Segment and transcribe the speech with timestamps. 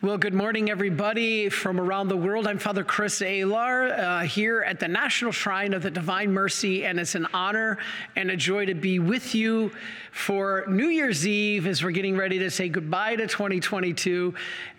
[0.00, 2.46] Well, good morning, everybody from around the world.
[2.46, 7.00] I'm Father Chris Alar uh, here at the National Shrine of the Divine Mercy, and
[7.00, 7.78] it's an honor
[8.14, 9.72] and a joy to be with you
[10.12, 14.34] for New Year's Eve as we're getting ready to say goodbye to 2022.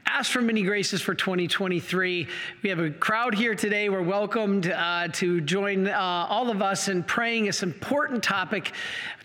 [0.05, 2.27] Ask for many graces for 2023.
[2.63, 3.89] We have a crowd here today.
[3.89, 8.73] We're welcomed uh, to join uh, all of us in praying this important topic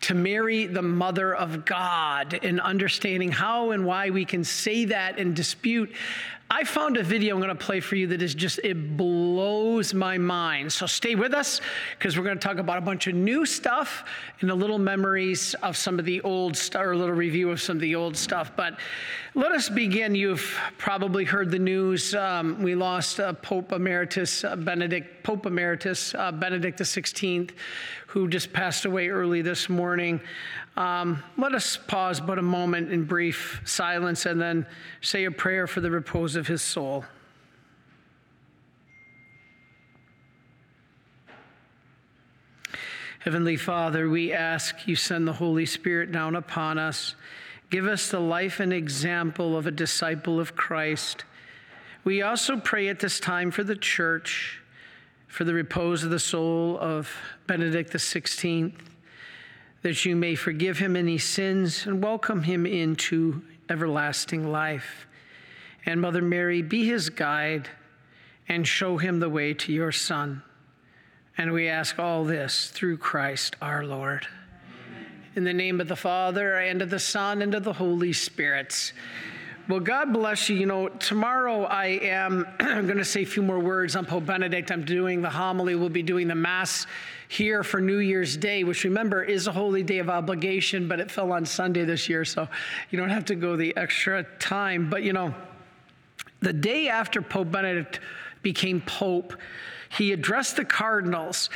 [0.03, 5.19] to Mary, the Mother of God, and understanding how and why we can say that
[5.19, 5.91] and dispute
[6.57, 9.93] I found a video I'm going to play for you that is just, it blows
[9.93, 10.73] my mind.
[10.73, 11.61] So stay with us
[11.99, 14.05] because we're going to talk about a bunch of new stuff
[14.41, 17.61] and a little memories of some of the old stuff, or a little review of
[17.61, 18.53] some of the old stuff.
[18.55, 18.79] But
[19.35, 20.15] let us begin.
[20.15, 22.15] You've probably heard the news.
[22.15, 27.51] Um, we lost uh, Pope Emeritus uh, Benedict, Pope Emeritus uh, Benedict XVI,
[28.07, 30.21] who just passed away early this morning.
[30.77, 34.67] Um, let us pause but a moment in brief silence and then
[35.01, 37.05] say a prayer for the repose of his soul.
[43.21, 47.15] Heavenly Father, we ask you send the Holy Spirit down upon us.
[47.71, 51.25] Give us the life and example of a disciple of Christ.
[52.03, 54.61] We also pray at this time for the church,
[55.27, 57.11] for the repose of the soul of
[57.47, 58.75] Benedict XVI
[59.85, 65.07] that you may forgive him any sins and welcome him into everlasting life.
[65.85, 67.69] And Mother Mary, be his guide
[68.49, 70.43] and show him the way to your Son.
[71.37, 74.27] And we ask all this through Christ our Lord.
[75.37, 78.95] In the name of the Father, and of the Son, and of the Holy Spirit.
[79.69, 80.57] Well, God bless you.
[80.57, 84.71] You know, tomorrow I am going to say a few more words on Pope Benedict.
[84.71, 86.87] I'm doing the homily, we'll be doing the Mass
[87.35, 91.11] here for New Year's Day, which remember is a holy day of obligation, but it
[91.11, 92.49] fell on Sunday this year, so
[92.91, 94.89] you don't have to go the extra time.
[94.89, 95.35] But you know,
[96.41, 97.99] the day after Pope Benedict
[98.43, 99.35] became Pope,
[99.97, 101.51] he addressed the cardinals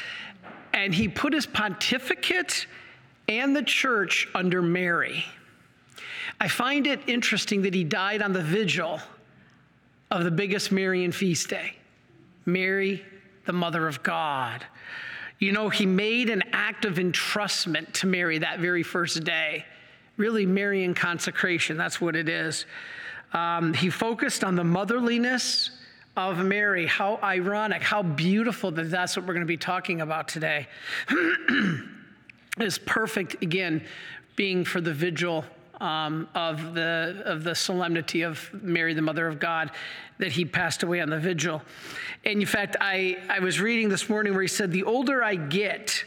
[0.73, 2.67] and he put his pontificate
[3.29, 5.25] and the church under Mary.
[6.41, 9.01] I find it interesting that he died on the vigil
[10.11, 11.77] of the biggest Marian feast day
[12.47, 13.05] Mary,
[13.45, 14.67] the Mother of God.
[15.39, 19.65] You know, he made an act of entrustment to Mary that very first day.
[20.17, 22.67] Really, Marian consecration, that's what it is.
[23.33, 25.71] Um, he focused on the motherliness
[26.17, 26.87] of Mary.
[26.87, 30.67] How ironic, how beautiful that that's what we're going to be talking about today.
[32.61, 33.85] is perfect, again,
[34.35, 35.45] being for the vigil
[35.81, 39.71] um, of, the, of the solemnity of Mary, the Mother of God,
[40.19, 41.63] that he passed away on the vigil.
[42.25, 45.37] And in fact, I, I was reading this morning where he said, The older I
[45.37, 46.05] get,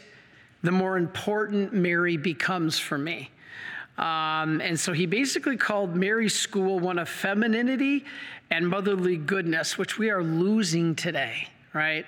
[0.62, 3.30] the more important Mary becomes for me.
[3.98, 8.04] Um, and so he basically called Mary's school one of femininity
[8.50, 12.06] and motherly goodness, which we are losing today, right?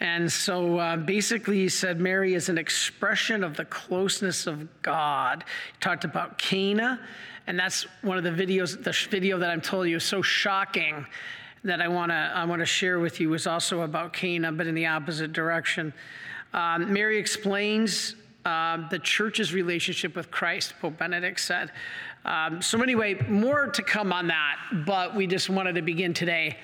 [0.00, 5.44] And so uh, basically, he said Mary is an expression of the closeness of God.
[5.72, 7.00] He talked about Cana,
[7.46, 11.06] and that's one of the videos, the video that I'm telling you is so shocking
[11.64, 14.66] that I want to I want to share with you is also about Cana, but
[14.66, 15.92] in the opposite direction.
[16.52, 21.70] Um, Mary explains uh, the church's relationship with Christ, Pope Benedict said.
[22.24, 24.56] Um, so, anyway, more to come on that,
[24.86, 26.56] but we just wanted to begin today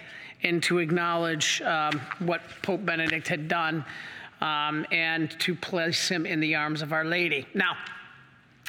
[0.46, 3.84] and to acknowledge um, what Pope Benedict had done
[4.40, 7.46] um, and to place him in the arms of Our Lady.
[7.54, 7.76] Now,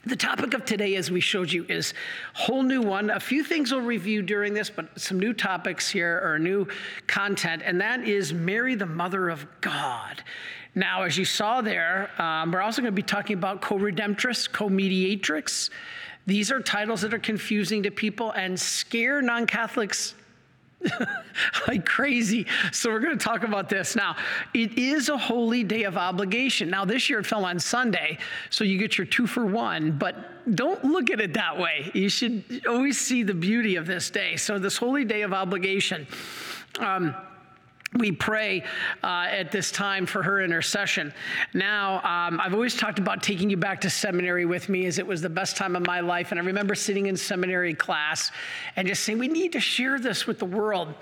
[0.05, 1.93] the topic of today, as we showed you, is
[2.35, 3.09] a whole new one.
[3.09, 6.67] A few things we'll review during this, but some new topics here or new
[7.07, 10.23] content, and that is Mary, the Mother of God.
[10.75, 15.69] Now, as you saw there, um, we're also going to be talking about co-redemptrix, co-mediatrix.
[16.25, 20.13] These are titles that are confusing to people and scare non-Catholics
[21.67, 22.45] like crazy.
[22.71, 23.95] So we're going to talk about this.
[23.95, 24.15] Now,
[24.53, 26.69] it is a holy day of obligation.
[26.69, 28.17] Now, this year it fell on Sunday,
[28.49, 31.91] so you get your two for one, but don't look at it that way.
[31.93, 34.35] You should always see the beauty of this day.
[34.35, 36.07] So, this holy day of obligation.
[36.79, 37.15] Um,
[37.95, 38.63] we pray
[39.01, 41.13] uh, at this time for her intercession.
[41.53, 45.07] Now, um, I've always talked about taking you back to seminary with me as it
[45.07, 46.31] was the best time of my life.
[46.31, 48.31] And I remember sitting in seminary class
[48.75, 50.93] and just saying, we need to share this with the world.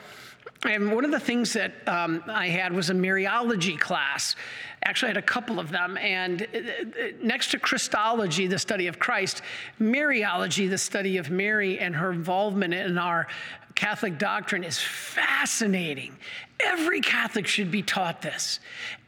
[0.63, 4.35] And one of the things that um, I had was a Mariology class.
[4.83, 5.97] Actually, I had a couple of them.
[5.97, 9.41] And uh, uh, next to Christology, the study of Christ,
[9.79, 13.27] Mariology, the study of Mary and her involvement in our
[13.75, 16.15] Catholic doctrine is fascinating.
[16.59, 18.59] Every Catholic should be taught this.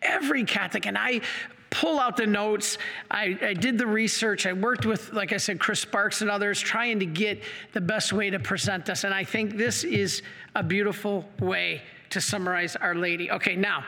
[0.02, 0.86] Every Catholic.
[0.86, 1.22] And I
[1.70, 2.78] pull out the notes.
[3.10, 4.46] I, I, did the research.
[4.46, 7.42] I worked with, like I said, Chris Sparks and others, trying to get
[7.74, 9.04] the best way to present this.
[9.04, 10.22] And I think this is
[10.56, 13.32] a beautiful way to summarize Our Lady.
[13.32, 13.86] Okay, now,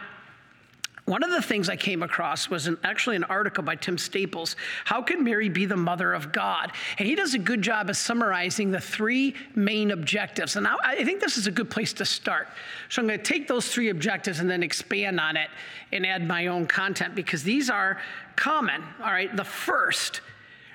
[1.10, 4.56] one of the things I came across was an, actually an article by Tim Staples.
[4.86, 6.72] How can Mary be the mother of God?
[7.00, 10.56] And he does a good job of summarizing the three main objectives.
[10.56, 12.48] And I, I think this is a good place to start.
[12.90, 15.50] So I'm going to take those three objectives and then expand on it
[15.92, 18.00] and add my own content because these are
[18.36, 18.84] common.
[19.00, 19.36] All right.
[19.36, 20.22] The first,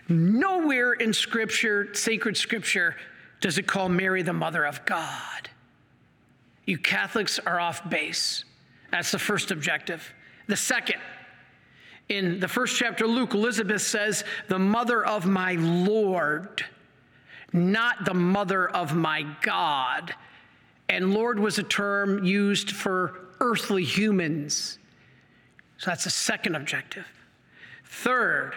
[0.09, 2.97] nowhere in Scripture, sacred Scripture,
[3.41, 5.49] does it call Mary the mother of God.
[6.67, 8.45] You Catholics are off base.
[8.91, 10.13] That's the first objective.
[10.47, 11.01] The second,
[12.09, 16.65] in the first chapter, Luke, Elizabeth says, the mother of my Lord,
[17.53, 20.15] not the mother of my God.
[20.89, 24.79] And Lord was a term used for earthly humans.
[25.79, 27.07] So that's the second objective.
[27.85, 28.55] Third,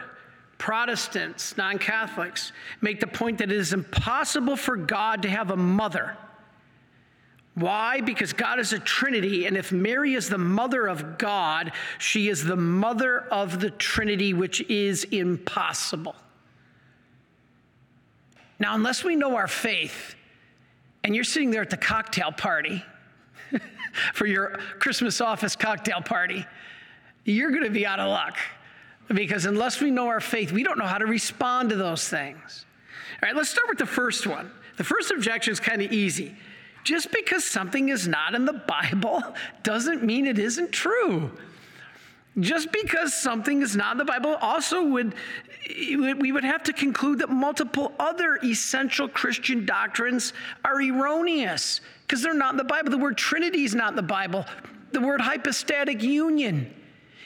[0.58, 2.52] Protestants, non Catholics,
[2.82, 6.18] make the point that it is impossible for God to have a mother
[7.58, 8.02] why?
[8.02, 12.44] Because God is a Trinity, and if Mary is the mother of God, she is
[12.44, 16.16] the mother of the Trinity, which is impossible.
[18.60, 20.14] Now, unless we know our faith,
[21.04, 22.86] and you're sitting there at the cocktail party
[24.14, 26.46] for your Christmas office cocktail party,
[27.26, 28.38] you're going to be out of luck.
[29.08, 32.66] Because unless we know our faith, we don't know how to respond to those things.
[33.14, 34.52] All right, let's start with the first one.
[34.78, 36.36] The first objection is kind of easy.
[36.88, 39.22] Just because something is not in the Bible
[39.64, 41.30] doesn't mean it isn't true.
[42.40, 45.14] Just because something is not in the Bible also would,
[45.68, 50.32] we would have to conclude that multiple other essential Christian doctrines
[50.64, 52.90] are erroneous because they're not in the Bible.
[52.90, 54.46] The word Trinity is not in the Bible.
[54.94, 56.74] The word hypostatic union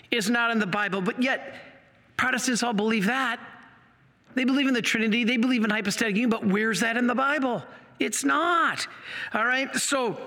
[0.09, 1.53] is not in the Bible, but yet
[2.17, 3.39] Protestants all believe that.
[4.33, 7.13] They believe in the Trinity, they believe in hypostatic union, but where's that in the
[7.13, 7.61] Bible?
[8.01, 8.87] It's not.
[9.33, 9.73] All right?
[9.75, 10.17] So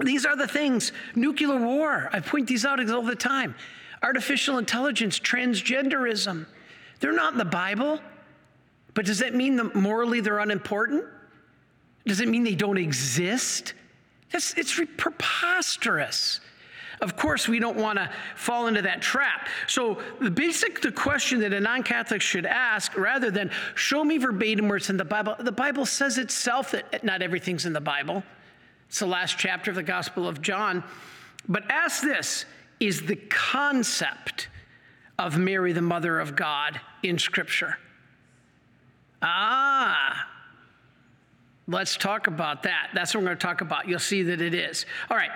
[0.00, 0.92] these are the things.
[1.14, 3.54] Nuclear war, I point these out all the time.
[4.02, 6.46] Artificial intelligence, transgenderism,
[7.00, 8.00] they're not in the Bible.
[8.94, 11.04] But does that mean that morally they're unimportant?
[12.06, 13.74] Does it mean they don't exist?
[14.30, 16.40] That's, it's preposterous.
[17.00, 19.48] Of course, we don't want to fall into that trap.
[19.66, 24.18] So, the basic the question that a non Catholic should ask, rather than show me
[24.18, 27.80] verbatim where it's in the Bible, the Bible says itself that not everything's in the
[27.80, 28.22] Bible.
[28.88, 30.84] It's the last chapter of the Gospel of John.
[31.48, 32.44] But ask this
[32.80, 34.48] is the concept
[35.18, 37.78] of Mary, the mother of God, in Scripture?
[39.22, 40.26] Ah,
[41.68, 42.88] let's talk about that.
[42.94, 43.86] That's what we're going to talk about.
[43.86, 44.86] You'll see that it is.
[45.10, 45.30] All right.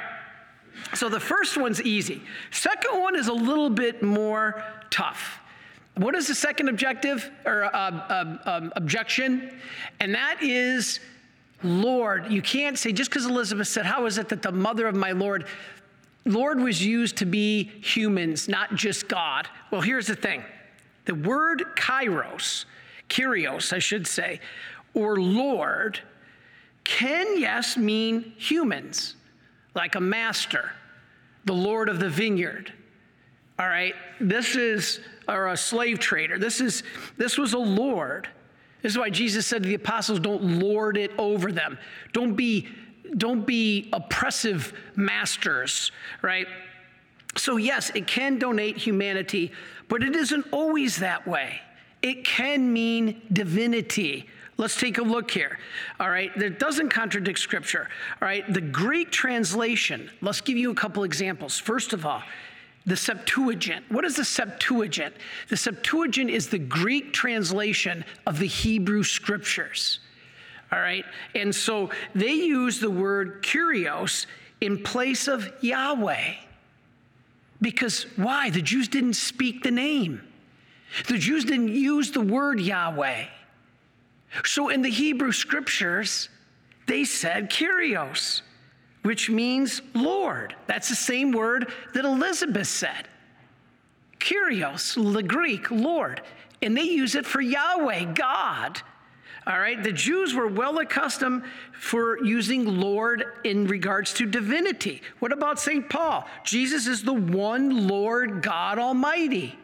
[0.95, 2.23] So the first one's easy.
[2.51, 5.41] Second one is a little bit more tough.
[5.97, 9.59] What is the second objective or uh, uh, um, objection?
[10.01, 10.99] And that is,
[11.63, 12.31] Lord.
[12.31, 15.13] You can't say just because Elizabeth said, "How is it that the mother of my
[15.13, 15.47] Lord?"
[16.27, 19.47] Lord was used to be humans, not just God.
[19.71, 20.43] Well, here's the thing:
[21.05, 22.65] the word kairos,
[23.09, 24.41] kyrios, I should say,
[24.95, 26.01] or Lord,
[26.83, 29.15] can yes mean humans
[29.75, 30.71] like a master,
[31.45, 32.73] the Lord of the vineyard.
[33.59, 36.39] All right, this is, or a slave trader.
[36.39, 36.83] This is,
[37.17, 38.29] this was a Lord.
[38.83, 41.79] This is why Jesus said to the apostles, don't lord it over them.
[42.13, 42.69] Don't be,
[43.17, 46.47] don't be oppressive masters, right?
[47.37, 49.53] So, yes, it can donate humanity,
[49.89, 51.61] but it isn't always that way.
[52.05, 54.29] It can mean divinity.
[54.59, 55.59] Let's take a look here.
[55.99, 57.89] All right, that doesn't contradict scripture.
[58.21, 61.59] All right, the Greek translation, let's give you a couple examples.
[61.59, 62.23] First of all,
[62.85, 63.87] the Septuagint.
[63.91, 65.15] What is the Septuagint?
[65.49, 70.01] The Septuagint is the Greek translation of the Hebrew scriptures.
[70.71, 74.27] All right, and so they use the word kurios
[74.61, 76.35] in place of Yahweh.
[77.63, 78.51] Because why?
[78.51, 80.21] The Jews didn't speak the name.
[81.07, 83.27] The Jews didn't use the word Yahweh.
[84.45, 86.29] So in the Hebrew scriptures,
[86.87, 88.43] they said Kyrios,
[89.03, 90.55] which means Lord.
[90.67, 93.09] That's the same word that Elizabeth said.
[94.19, 96.23] Kyrios, the Greek, Lord.
[96.63, 98.81] And they use it for Yahweh, God.
[99.47, 101.45] All right, the Jews were well accustomed
[101.79, 105.03] for using Lord in regards to divinity.
[105.19, 105.89] What about St.
[105.91, 106.27] Paul?
[106.45, 109.59] Jesus is the one Lord God Almighty.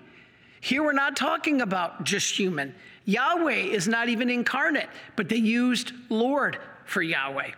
[0.61, 2.75] Here we're not talking about just human.
[3.07, 7.51] Yahweh is not even incarnate, but they used Lord for Yahweh.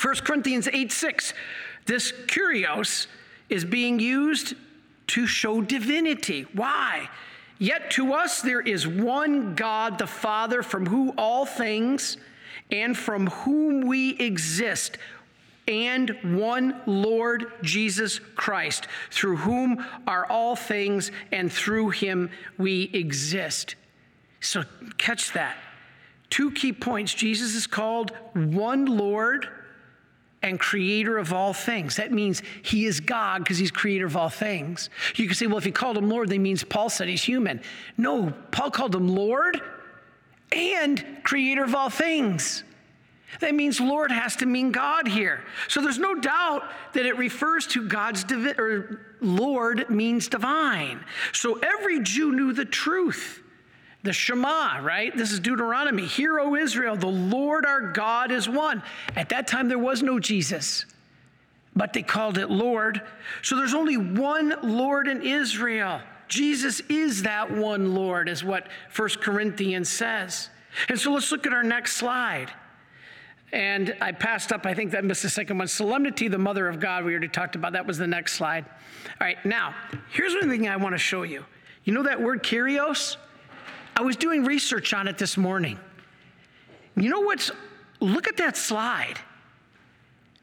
[0.00, 1.34] 1 Corinthians 8 6,
[1.86, 3.06] this kurios
[3.48, 4.54] is being used
[5.08, 6.46] to show divinity.
[6.52, 7.08] Why?
[7.58, 12.16] Yet to us there is one God, the Father, from whom all things
[12.70, 14.98] and from whom we exist,
[15.68, 23.76] and one Lord Jesus Christ, through whom are all things, and through him we exist.
[24.40, 24.64] So
[24.98, 25.56] catch that.
[26.30, 29.48] Two key points Jesus is called one Lord
[30.42, 31.96] and creator of all things.
[31.96, 34.88] That means he is God because he's creator of all things.
[35.16, 37.60] You can say, well, if he called him Lord, that means Paul said he's human.
[37.98, 39.60] No, Paul called him Lord
[40.52, 42.64] and creator of all things.
[43.38, 45.44] That means Lord has to mean God here.
[45.68, 51.04] So there's no doubt that it refers to God's divi- or Lord means divine.
[51.32, 53.42] So every Jew knew the truth.
[54.02, 55.14] The Shema, right?
[55.14, 56.06] This is Deuteronomy.
[56.06, 58.82] Hear, O Israel, the Lord our God is one.
[59.14, 60.86] At that time, there was no Jesus,
[61.76, 63.02] but they called it Lord.
[63.42, 66.00] So there's only one Lord in Israel.
[66.28, 70.48] Jesus is that one Lord, is what First Corinthians says.
[70.88, 72.50] And so let's look at our next slide.
[73.52, 75.66] And I passed up, I think that missed the second one.
[75.66, 77.72] Solemnity, the mother of God, we already talked about.
[77.72, 78.64] That was the next slide.
[79.20, 79.74] All right, now,
[80.12, 81.44] here's one thing I want to show you.
[81.84, 83.16] You know that word kyrios?
[83.96, 85.78] I was doing research on it this morning.
[86.96, 87.50] You know what's,
[87.98, 89.18] look at that slide.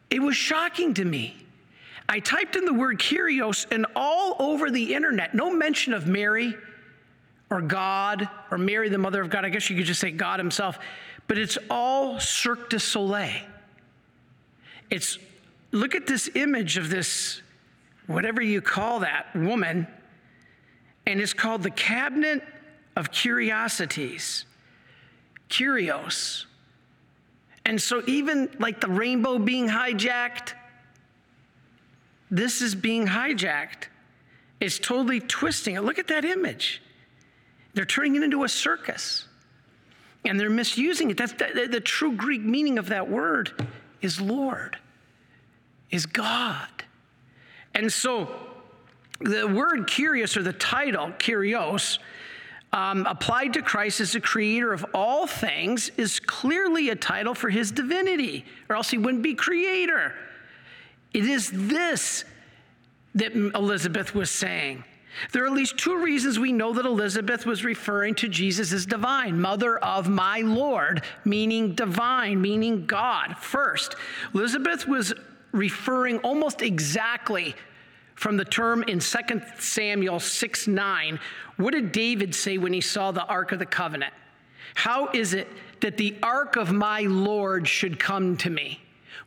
[0.09, 1.35] It was shocking to me.
[2.09, 6.55] I typed in the word Kyrios, and all over the internet, no mention of Mary
[7.49, 9.43] or God or Mary, the mother of God.
[9.43, 10.79] I guess you could just say God Himself,
[11.27, 13.41] but it's all Cirque du Soleil.
[14.89, 15.19] It's,
[15.71, 17.41] look at this image of this,
[18.07, 19.87] whatever you call that woman,
[21.05, 22.43] and it's called the Cabinet
[22.95, 24.45] of curiosities,
[25.49, 26.45] curios.
[27.65, 30.53] And so, even like the rainbow being hijacked,
[32.31, 33.87] this is being hijacked.
[34.59, 35.81] It's totally twisting it.
[35.81, 36.81] Look at that image.
[37.73, 39.26] They're turning it into a circus
[40.27, 41.17] and they're misusing it.
[41.17, 43.51] That's the, the true Greek meaning of that word
[44.01, 44.77] is Lord,
[45.91, 46.67] is God.
[47.73, 48.29] And so,
[49.19, 51.99] the word curious or the title, kyrios
[52.73, 57.49] um, applied to Christ as the creator of all things is clearly a title for
[57.49, 60.13] his divinity, or else he wouldn't be creator.
[61.13, 62.25] It is this
[63.15, 64.83] that Elizabeth was saying.
[65.31, 68.85] There are at least two reasons we know that Elizabeth was referring to Jesus as
[68.85, 73.35] divine, mother of my Lord, meaning divine, meaning God.
[73.37, 73.95] First,
[74.33, 75.13] Elizabeth was
[75.51, 77.55] referring almost exactly
[78.15, 79.17] from the term in 2
[79.59, 81.19] Samuel 6 9.
[81.57, 84.13] What did David say when he saw the Ark of the Covenant?
[84.75, 85.47] How is it
[85.81, 88.81] that the Ark of my Lord should come to me?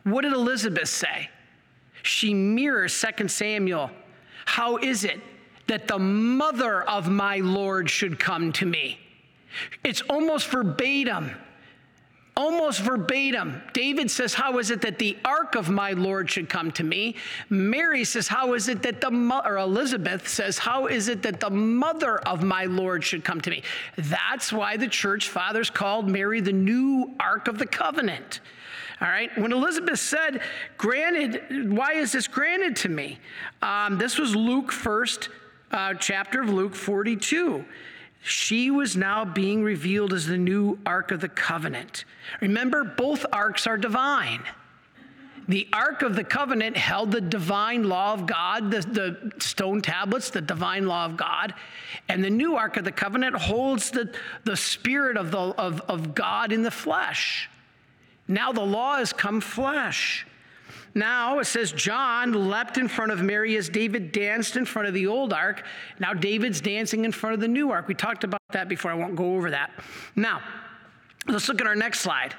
[0.04, 1.30] What did Elizabeth say?
[2.02, 3.90] She mirrors 2 Samuel.
[4.44, 5.20] How is it
[5.70, 8.98] that the mother of my Lord should come to me?
[9.84, 11.30] It's almost verbatim
[12.40, 13.60] almost verbatim.
[13.74, 17.16] David says, How is it that the ark of my Lord should come to me?
[17.50, 21.40] Mary says, How is it that the, mother, or Elizabeth says, How is it that
[21.40, 23.62] the mother of my Lord should come to me?
[23.96, 28.40] That's why the church fathers called Mary the new ark of the covenant.
[29.02, 29.30] All right.
[29.38, 30.42] When Elizabeth said,
[30.76, 33.18] granted, why is this granted to me?
[33.62, 35.30] Um, this was Luke, first
[35.70, 37.64] uh, chapter of Luke 42
[38.22, 42.04] she was now being revealed as the new Ark of the Covenant.
[42.40, 44.42] Remember, both arks are divine.
[45.48, 50.30] The Ark of the Covenant held the divine law of God, the, the, stone tablets,
[50.30, 51.54] the divine law of God.
[52.08, 56.14] And the new Ark of the Covenant holds the, the Spirit of, the, of, of
[56.14, 57.48] God in the flesh.
[58.28, 60.26] Now the law has come flesh.
[60.94, 64.94] Now it says John leapt in front of Mary as David danced in front of
[64.94, 65.64] the old ark.
[65.99, 67.87] Now David's dancing in front of the new ark.
[67.88, 68.90] We talked about that before.
[68.90, 69.70] I won't go over that.
[70.16, 70.42] Now,
[71.26, 72.35] let's look at our next slide.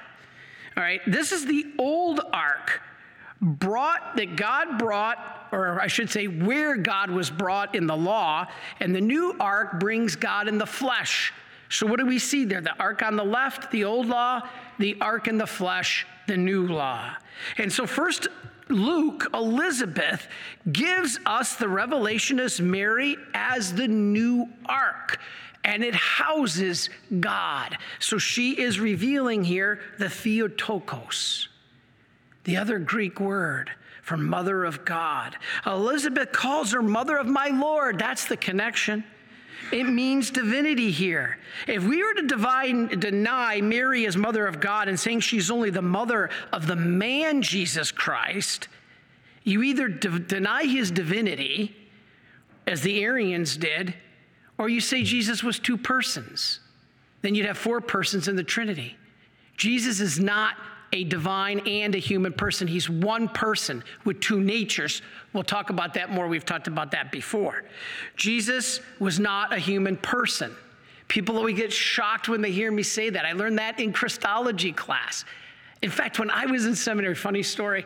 [0.76, 2.80] All right, this is the old ark
[3.42, 8.46] brought that God brought, or I should say, where God was brought in the law,
[8.80, 11.32] and the new ark brings God in the flesh.
[11.68, 12.60] So, what do we see there?
[12.60, 14.42] The ark on the left, the old law,
[14.78, 17.16] the ark in the flesh, the new law.
[17.58, 18.28] And so, first,
[18.68, 20.26] Luke, Elizabeth
[20.70, 25.18] gives us the revelation as Mary as the new ark,
[25.64, 26.90] and it houses
[27.20, 27.76] God.
[27.98, 31.48] So she is revealing here the Theotokos,
[32.44, 33.70] the other Greek word
[34.02, 35.36] for mother of God.
[35.64, 37.98] Elizabeth calls her mother of my Lord.
[37.98, 39.04] That's the connection.
[39.72, 41.38] It means divinity here.
[41.66, 45.70] If we were to divine, deny Mary as mother of God and saying she's only
[45.70, 48.68] the mother of the man Jesus Christ,
[49.44, 51.74] you either de- deny his divinity
[52.66, 53.94] as the Arians did,
[54.58, 56.60] or you say Jesus was two persons.
[57.22, 58.96] Then you'd have four persons in the Trinity.
[59.56, 60.56] Jesus is not
[60.92, 62.68] a divine and a human person.
[62.68, 65.02] He's one person with two natures.
[65.32, 66.28] We'll talk about that more.
[66.28, 67.64] We've talked about that before.
[68.16, 70.54] Jesus was not a human person.
[71.08, 73.24] People always get shocked when they hear me say that.
[73.24, 75.24] I learned that in Christology class.
[75.80, 77.84] In fact, when I was in seminary, funny story,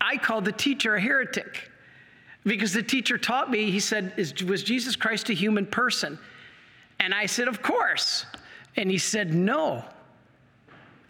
[0.00, 1.70] I called the teacher a heretic
[2.44, 4.12] because the teacher taught me, he said,
[4.46, 6.18] Was Jesus Christ a human person?
[6.98, 8.26] And I said, Of course.
[8.76, 9.84] And he said, No.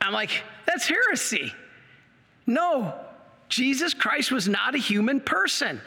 [0.00, 1.52] I'm like, That's heresy.
[2.46, 2.94] No,
[3.48, 5.80] Jesus Christ was not a human person.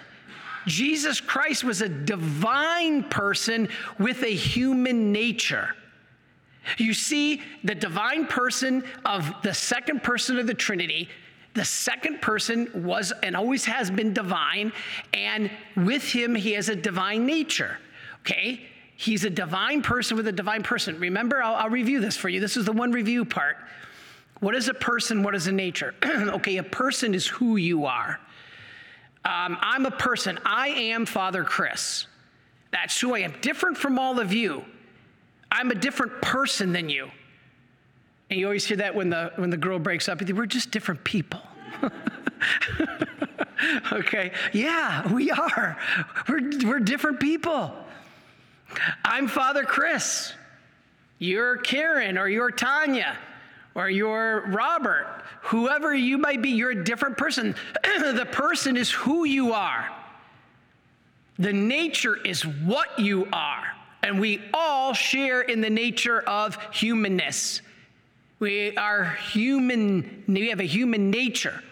[0.66, 3.68] Jesus Christ was a divine person
[4.00, 5.76] with a human nature.
[6.78, 11.10] You see, the divine person of the second person of the Trinity,
[11.54, 14.72] the second person was and always has been divine,
[15.14, 17.78] and with him, he has a divine nature.
[18.22, 18.66] Okay?
[18.96, 20.98] He's a divine person with a divine person.
[21.00, 22.40] Remember, I'll, I'll review this for you.
[22.40, 23.58] This is the one review part.
[24.44, 25.24] What is a person?
[25.24, 25.96] What is a nature?
[26.04, 28.20] okay, a person is who you are.
[29.24, 30.38] Um, I'm a person.
[30.44, 32.08] I am Father Chris.
[32.70, 33.34] That's who I am.
[33.40, 34.66] Different from all of you.
[35.50, 37.10] I'm a different person than you.
[38.30, 40.22] And you always hear that when the, when the girl breaks up.
[40.22, 41.40] We're just different people.
[43.94, 45.78] okay, yeah, we are.
[46.28, 47.74] We're, we're different people.
[49.06, 50.34] I'm Father Chris.
[51.18, 53.18] You're Karen or you're Tanya
[53.76, 55.24] or you're Robert.
[55.42, 57.56] Whoever you might be, you're a different person.
[57.84, 59.90] the person is who you are.
[61.40, 63.64] The nature is what you are.
[64.04, 67.62] And we all share in the nature of humanness.
[68.40, 71.64] We are human, we have a human nature,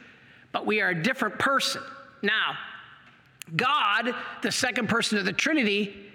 [0.53, 1.83] but we are a different person.
[2.21, 2.57] Now,
[3.55, 6.10] God, the second person of the Trinity,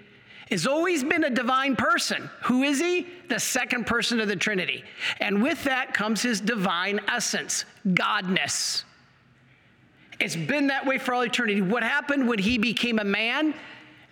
[0.49, 2.29] has always been a divine person.
[2.43, 3.07] Who is he?
[3.29, 4.83] The second person of the Trinity.
[5.19, 8.83] And with that comes his divine essence, Godness.
[10.19, 11.61] It's been that way for all eternity.
[11.61, 13.53] What happened when he became a man?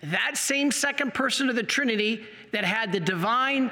[0.02, 3.70] That same second person of the Trinity that had the divine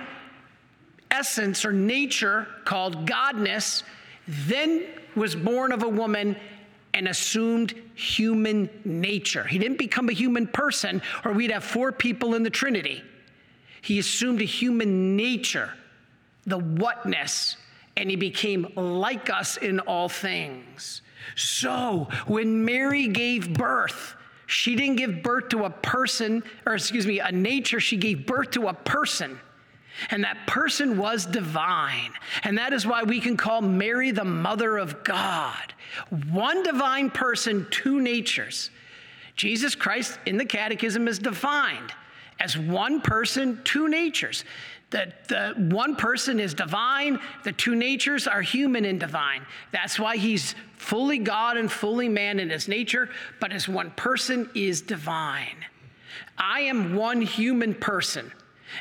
[1.10, 3.82] essence or nature called Godness
[4.26, 6.36] then was born of a woman
[6.94, 9.44] and assumed human nature.
[9.44, 13.02] He didn't become a human person, or we'd have four people in the Trinity.
[13.82, 15.74] He assumed a human nature,
[16.46, 17.56] the whatness,
[17.96, 21.02] and he became like us in all things.
[21.34, 24.14] So when Mary gave birth,
[24.46, 28.52] she didn't give birth to a person, or excuse me, a nature, she gave birth
[28.52, 29.40] to a person.
[30.10, 32.12] And that person was divine.
[32.42, 35.74] And that is why we can call Mary the mother of God.
[36.30, 38.70] One divine person, two natures.
[39.36, 41.92] Jesus Christ in the Catechism is defined
[42.40, 44.44] as one person, two natures.
[44.90, 49.44] That the one person is divine, the two natures are human and divine.
[49.72, 53.08] That's why he's fully God and fully man in his nature,
[53.40, 55.64] but as one person is divine.
[56.38, 58.30] I am one human person.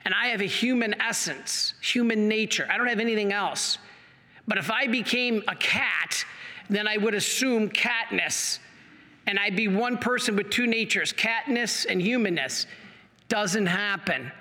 [0.06, 2.68] And I have a human essence, human nature.
[2.72, 3.78] I don't have anything else.
[4.48, 6.26] But if I became a cat,
[6.70, 8.60] then I would assume catness.
[9.28, 12.66] And I'd be one person with two natures, catness and humanness.
[13.30, 14.32] Doesn't happen.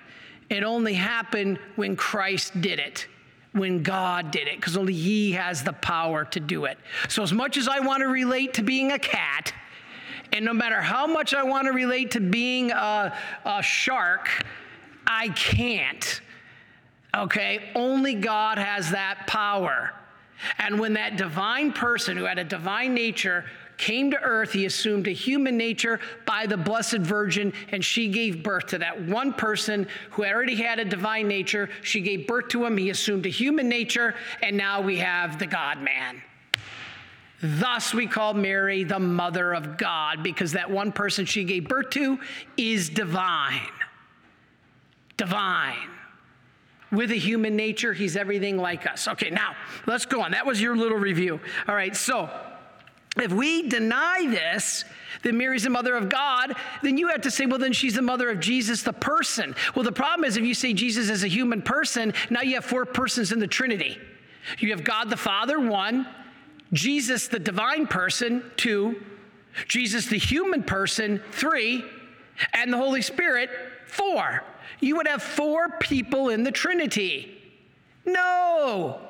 [0.50, 3.06] It only happened when Christ did it,
[3.52, 6.78] when God did it, because only He has the power to do it.
[7.08, 9.54] So, as much as I want to relate to being a cat,
[10.32, 14.28] and no matter how much I want to relate to being a, a shark,
[15.06, 16.20] I can't.
[17.16, 17.70] Okay?
[17.74, 19.92] Only God has that power.
[20.58, 23.44] And when that divine person who had a divine nature
[23.78, 28.42] came to earth, he assumed a human nature by the Blessed Virgin, and she gave
[28.42, 31.68] birth to that one person who already had a divine nature.
[31.82, 35.46] She gave birth to him, he assumed a human nature, and now we have the
[35.46, 36.22] God man.
[37.42, 41.90] Thus, we call Mary the mother of God because that one person she gave birth
[41.90, 42.20] to
[42.56, 43.60] is divine
[45.16, 45.90] divine.
[46.90, 49.08] With a human nature, he's everything like us.
[49.08, 49.54] Okay, now
[49.86, 50.32] let's go on.
[50.32, 51.40] That was your little review.
[51.66, 52.28] All right, so
[53.16, 54.84] if we deny this,
[55.22, 58.02] that Mary's the mother of God, then you have to say, well, then she's the
[58.02, 59.54] mother of Jesus, the person.
[59.74, 62.64] Well, the problem is if you say Jesus is a human person, now you have
[62.64, 63.98] four persons in the Trinity.
[64.58, 66.06] You have God the Father, one,
[66.72, 69.02] Jesus the divine person, two,
[69.68, 71.84] Jesus the human person, three,
[72.54, 73.50] and the Holy Spirit,
[73.86, 74.42] four
[74.82, 77.38] you would have four people in the Trinity.
[78.04, 79.00] No.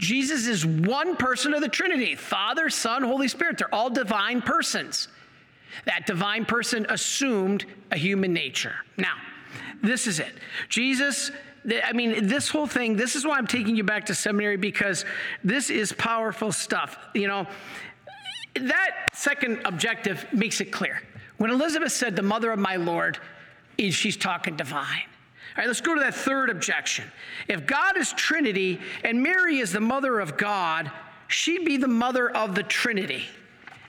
[0.00, 3.58] Jesus is one person of the Trinity Father, Son, Holy Spirit.
[3.58, 5.08] They're all divine persons.
[5.84, 8.74] That divine person assumed a human nature.
[8.96, 9.14] Now,
[9.82, 10.32] this is it.
[10.68, 11.30] Jesus
[11.84, 15.04] I mean, this whole thing, this is why I'm taking you back to seminary because
[15.44, 16.98] this is powerful stuff.
[17.14, 17.46] You know,
[18.54, 21.00] that second objective makes it clear.
[21.38, 23.18] When Elizabeth said, the mother of my Lord,
[23.78, 25.06] she's talking divine.
[25.56, 27.04] All right, let's go to that third objection.
[27.48, 30.90] If God is Trinity and Mary is the mother of God,
[31.28, 33.24] she'd be the mother of the Trinity.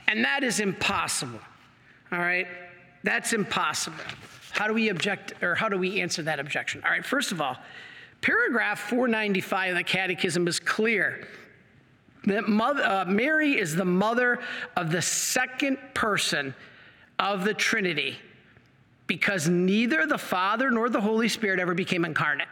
[0.07, 1.39] And that is impossible.
[2.11, 2.47] All right?
[3.03, 4.03] That's impossible.
[4.51, 6.81] How do we object or how do we answer that objection?
[6.83, 7.57] All right, first of all,
[8.21, 11.27] paragraph 495 of the Catechism is clear
[12.25, 14.39] that mother, uh, Mary is the mother
[14.75, 16.53] of the second person
[17.19, 18.17] of the Trinity
[19.07, 22.47] because neither the Father nor the Holy Spirit ever became incarnate.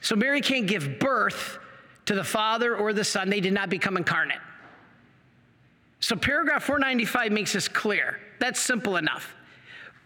[0.00, 1.58] So Mary can't give birth
[2.06, 4.40] to the Father or the Son, they did not become incarnate.
[6.00, 8.18] So paragraph 495 makes this clear.
[8.38, 9.34] That's simple enough.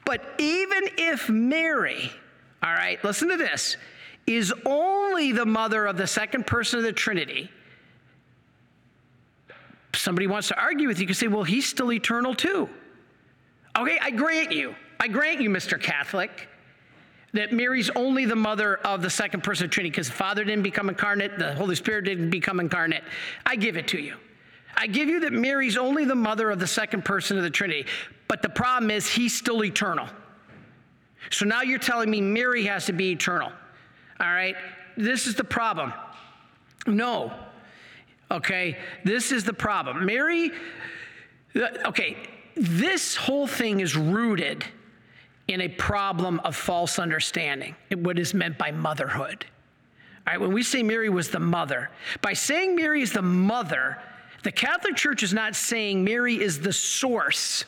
[0.04, 2.10] But even if Mary,
[2.62, 3.76] all right, listen to this,
[4.26, 7.50] is only the mother of the second person of the Trinity,
[9.94, 12.68] somebody wants to argue with you, you can say, well, he's still eternal too.
[13.78, 15.80] Okay, I grant you, I grant you, Mr.
[15.80, 16.48] Catholic,
[17.32, 20.44] that Mary's only the mother of the second person of the Trinity because the Father
[20.44, 23.02] didn't become incarnate, the Holy Spirit didn't become incarnate.
[23.44, 24.14] I give it to you.
[24.76, 27.86] I give you that Mary's only the mother of the second person of the Trinity,
[28.28, 30.08] but the problem is he's still eternal.
[31.30, 33.52] So now you're telling me Mary has to be eternal.
[34.20, 34.56] All right?
[34.96, 35.92] This is the problem.
[36.86, 37.32] No.
[38.30, 38.78] Okay?
[39.04, 40.06] This is the problem.
[40.06, 40.52] Mary,
[41.84, 42.16] okay,
[42.56, 44.64] this whole thing is rooted
[45.48, 49.44] in a problem of false understanding, what is meant by motherhood.
[50.26, 51.90] All right, when we say Mary was the mother,
[52.22, 53.98] by saying Mary is the mother,
[54.42, 57.64] the Catholic Church is not saying Mary is the source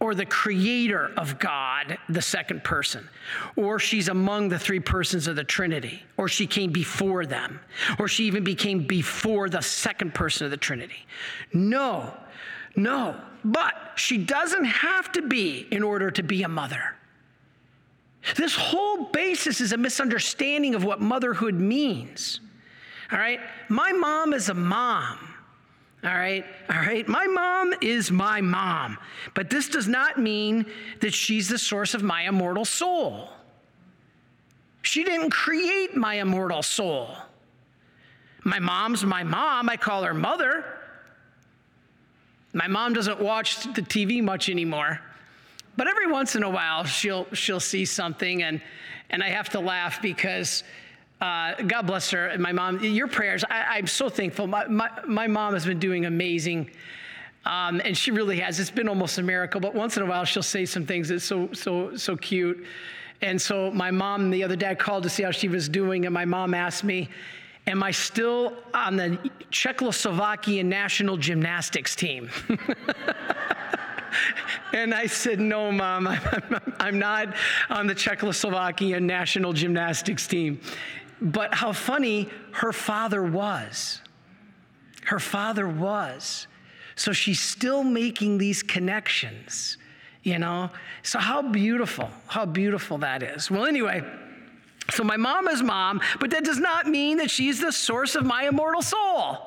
[0.00, 3.08] or the creator of God, the second person,
[3.56, 7.60] or she's among the three persons of the Trinity, or she came before them,
[7.98, 11.06] or she even became before the second person of the Trinity.
[11.54, 12.12] No,
[12.76, 16.96] no, but she doesn't have to be in order to be a mother.
[18.36, 22.40] This whole basis is a misunderstanding of what motherhood means.
[23.12, 23.40] All right?
[23.68, 25.18] My mom is a mom.
[26.04, 27.08] All right, all right.
[27.08, 28.98] My mom is my mom,
[29.32, 30.66] but this does not mean
[31.00, 33.30] that she's the source of my immortal soul.
[34.82, 37.08] She didn't create my immortal soul.
[38.44, 39.70] My mom's my mom.
[39.70, 40.66] I call her mother.
[42.54, 45.00] My mom doesn't watch the TV much anymore,
[45.76, 48.60] but every once in a while she'll she'll see something and
[49.10, 50.62] and I have to laugh because
[51.20, 52.82] uh, God bless her my mom.
[52.84, 54.46] Your prayers, I, am so thankful.
[54.46, 56.70] My, my, my, mom has been doing amazing.
[57.46, 58.58] Um, and she really has.
[58.58, 61.24] It's been almost a miracle, but once in a while she'll say some things that's
[61.24, 62.64] so, so, so cute.
[63.22, 66.04] And so my mom the other day I called to see how she was doing,
[66.04, 67.08] and my mom asked me,
[67.66, 69.18] Am I still on the
[69.50, 72.28] Czechoslovakian national gymnastics team?
[74.72, 77.34] and I said, No, mom, I'm, I'm not
[77.70, 80.60] on the Czechoslovakian national gymnastics team.
[81.20, 84.02] But how funny her father was.
[85.04, 86.46] Her father was.
[86.96, 89.78] So she's still making these connections,
[90.22, 90.70] you know?
[91.02, 93.50] So, how beautiful, how beautiful that is.
[93.50, 94.02] Well, anyway,
[94.90, 98.24] so my mom is mom, but that does not mean that she's the source of
[98.24, 99.38] my immortal soul.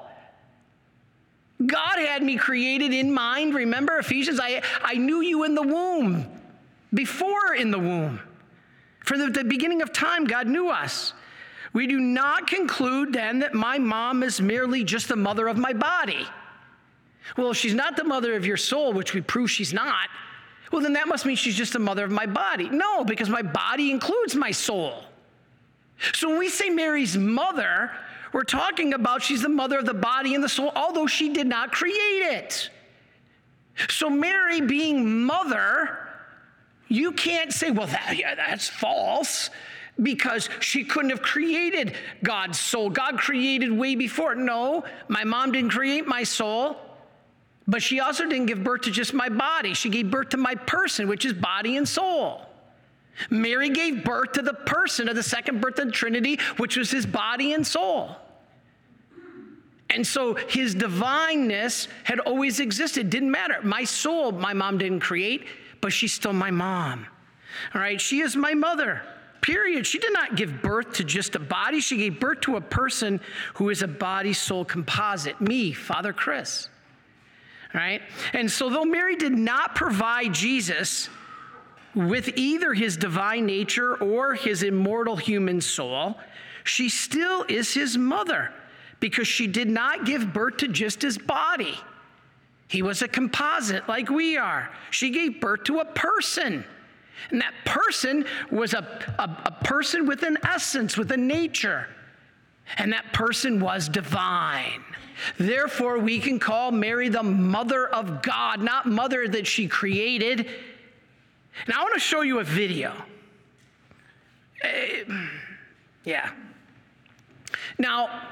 [1.66, 3.56] God had me created in mind.
[3.56, 4.40] Remember Ephesians?
[4.42, 6.26] I, I knew you in the womb,
[6.94, 8.20] before in the womb.
[9.06, 11.14] From the, the beginning of time, God knew us.
[11.74, 15.74] We do not conclude then that my mom is merely just the mother of my
[15.74, 16.26] body.
[17.36, 20.10] Well, she's not the mother of your soul, which we prove she's not,
[20.72, 22.70] well, then that must mean she's just the mother of my body.
[22.70, 25.04] No, because my body includes my soul.
[26.14, 27.92] So when we say Mary's mother,
[28.34, 31.48] we're talking about she's the mother of the body and the soul, although she did
[31.48, 32.70] not create it.
[33.90, 35.98] So, Mary being mother,
[36.88, 39.50] you can't say, well, that, yeah, that's false
[40.02, 42.90] because she couldn't have created God's soul.
[42.90, 44.36] God created way before.
[44.36, 46.78] No, my mom didn't create my soul,
[47.68, 49.74] but she also didn't give birth to just my body.
[49.74, 52.47] She gave birth to my person, which is body and soul.
[53.30, 56.92] Mary gave birth to the person of the second birth of the Trinity, which was
[56.92, 58.16] his body and soul.
[59.90, 63.10] And so his divineness had always existed.
[63.10, 63.60] Didn't matter.
[63.64, 65.46] My soul, my mom didn't create,
[65.82, 67.08] but she's still my mom.
[67.74, 69.02] All right, she is my mother
[69.42, 69.88] period.
[69.88, 73.22] She did not give birth to just a body, she gave birth to a person
[73.54, 76.68] who is a body soul composite me, Father Chris.
[77.74, 78.02] All right,
[78.34, 81.10] And so, though Mary did not provide Jesus
[81.98, 86.18] with either his divine nature or his immortal human soul,
[86.64, 88.54] she still is his mother
[89.00, 91.78] because she did not give birth to just his body.
[92.68, 94.70] He was a composite like we are.
[94.92, 96.64] She gave birth to a person.
[97.32, 101.88] And that person was a, a, a, person with an essence, with a nature.
[102.78, 104.84] And that person was divine.
[105.38, 110.48] Therefore, we can call Mary the mother of God, not mother that she created.
[111.68, 112.94] Now, I want to show you a video.
[114.64, 114.68] Uh,
[116.04, 116.32] yeah.
[117.78, 118.24] Now,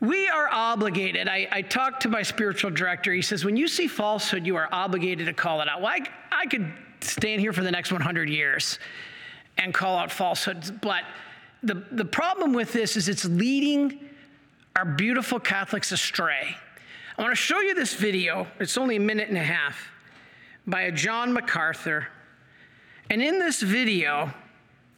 [0.00, 1.28] we are obligated.
[1.28, 3.12] I, I, talked to my spiritual director.
[3.12, 5.80] He says, when you see falsehood, you are obligated to call it out.
[5.80, 6.00] Well, I,
[6.32, 8.78] I could stand here for the next 100 years
[9.58, 11.04] and call out falsehoods, but
[11.62, 14.00] the, the problem with this is it's leading
[14.74, 16.56] our beautiful Catholics astray.
[17.16, 18.48] I want to show you this video.
[18.58, 19.91] It's only a minute and a half
[20.66, 22.08] by a John MacArthur.
[23.10, 24.32] And in this video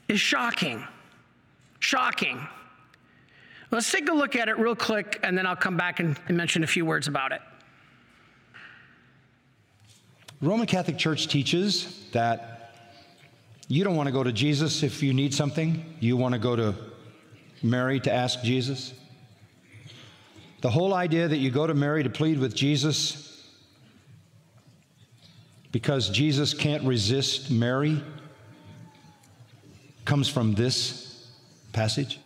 [0.09, 0.87] is shocking.
[1.81, 2.47] Shocking.
[3.71, 6.37] Let's take a look at it real quick, and then I'll come back and, and
[6.37, 7.41] mention a few words about it.
[10.41, 12.75] Roman Catholic Church teaches that
[13.67, 15.97] you don't want to go to Jesus if you need something.
[16.01, 16.75] You want to go to
[17.63, 18.93] Mary to ask Jesus.
[20.61, 23.34] The whole idea that you go to Mary to plead with Jesus
[25.75, 28.01] because Jesus can't resist Mary
[30.05, 31.27] comes from this
[31.73, 32.21] passage.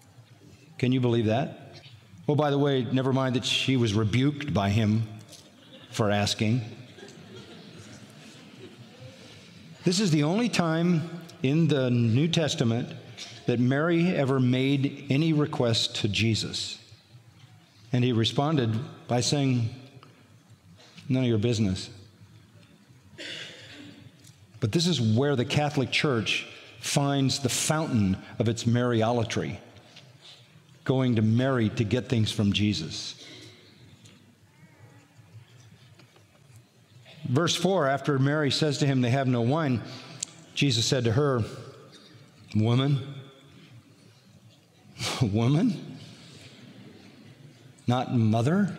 [0.76, 1.80] Can you believe that?
[2.28, 5.04] Oh, by the way, never mind that she was rebuked by him
[5.90, 6.60] for asking.
[9.82, 11.08] This is the only time
[11.42, 12.92] in the New Testament
[13.46, 16.78] that Mary ever made any request to Jesus.
[17.94, 19.70] And he responded by saying,
[21.08, 21.88] None of your business.
[24.60, 26.46] But this is where the Catholic Church
[26.80, 29.58] finds the fountain of its Mariolatry,
[30.84, 33.24] going to Mary to get things from Jesus.
[37.24, 39.82] Verse 4 After Mary says to him, They have no wine,
[40.54, 41.44] Jesus said to her,
[42.56, 43.14] Woman,
[45.22, 45.98] woman,
[47.86, 48.78] not mother.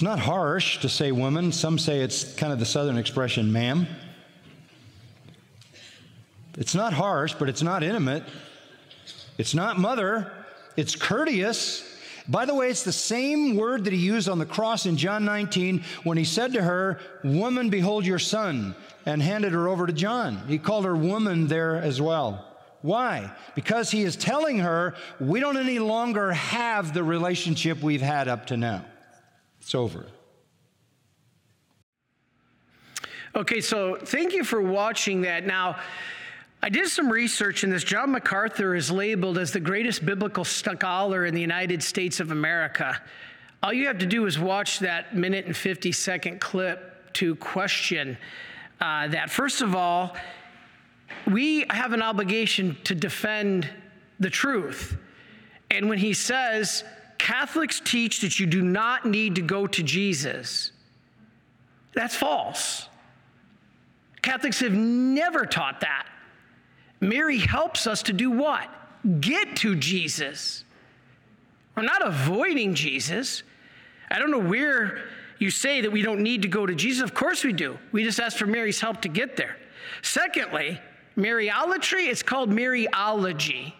[0.00, 1.52] It's not harsh to say woman.
[1.52, 3.86] Some say it's kind of the southern expression, ma'am.
[6.56, 8.22] It's not harsh, but it's not intimate.
[9.36, 10.32] It's not mother.
[10.74, 11.86] It's courteous.
[12.26, 15.26] By the way, it's the same word that he used on the cross in John
[15.26, 19.92] 19 when he said to her, Woman, behold your son, and handed her over to
[19.92, 20.44] John.
[20.48, 22.46] He called her woman there as well.
[22.80, 23.32] Why?
[23.54, 28.46] Because he is telling her, we don't any longer have the relationship we've had up
[28.46, 28.86] to now.
[29.70, 30.04] It's over.
[33.36, 35.46] Okay, so thank you for watching that.
[35.46, 35.78] Now,
[36.60, 37.84] I did some research in this.
[37.84, 43.00] John MacArthur is labeled as the greatest biblical scholar in the United States of America.
[43.62, 48.18] All you have to do is watch that minute and 50 second clip to question
[48.80, 49.30] uh, that.
[49.30, 50.16] First of all,
[51.28, 53.70] we have an obligation to defend
[54.18, 54.98] the truth.
[55.70, 56.82] And when he says,
[57.20, 60.72] Catholics teach that you do not need to go to Jesus,
[61.92, 62.88] that's false.
[64.22, 66.06] Catholics have never taught that.
[66.98, 68.66] Mary helps us to do what?
[69.20, 70.64] Get to Jesus.
[71.76, 73.42] We're not avoiding Jesus.
[74.10, 75.02] I don't know where
[75.38, 77.02] you say that we don't need to go to Jesus.
[77.02, 77.78] Of course we do.
[77.92, 79.58] We just ask for Mary's help to get there.
[80.00, 80.80] Secondly,
[81.18, 83.74] Mariolatry, it's called Mariology.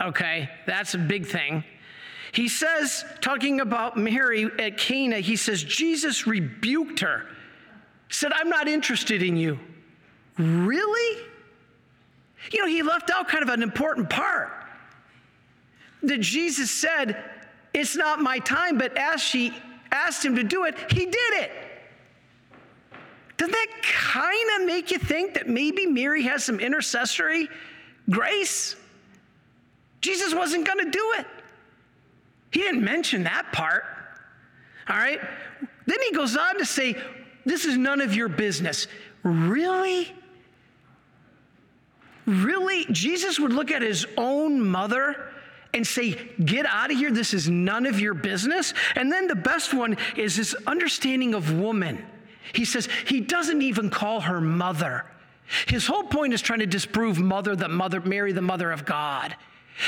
[0.00, 1.62] Okay, that's a big thing.
[2.32, 7.26] He says, talking about Mary at Cana, he says, Jesus rebuked her,
[8.08, 9.58] said, I'm not interested in you.
[10.38, 11.22] Really?
[12.52, 14.50] You know, he left out kind of an important part.
[16.02, 17.22] That Jesus said,
[17.74, 19.52] It's not my time, but as she
[19.92, 21.52] asked him to do it, he did it.
[23.36, 27.48] Doesn't that kind of make you think that maybe Mary has some intercessory
[28.08, 28.76] grace?
[30.00, 31.26] Jesus wasn't going to do it.
[32.50, 33.84] He didn't mention that part.
[34.88, 35.20] All right?
[35.86, 36.96] Then he goes on to say,
[37.44, 38.86] This is none of your business.
[39.22, 40.12] Really?
[42.26, 42.86] Really?
[42.90, 45.28] Jesus would look at his own mother
[45.74, 46.12] and say,
[46.44, 47.10] Get out of here.
[47.10, 48.74] This is none of your business.
[48.96, 52.04] And then the best one is his understanding of woman.
[52.52, 55.04] He says he doesn't even call her mother.
[55.66, 59.36] His whole point is trying to disprove mother, the mother, Mary, the mother of God.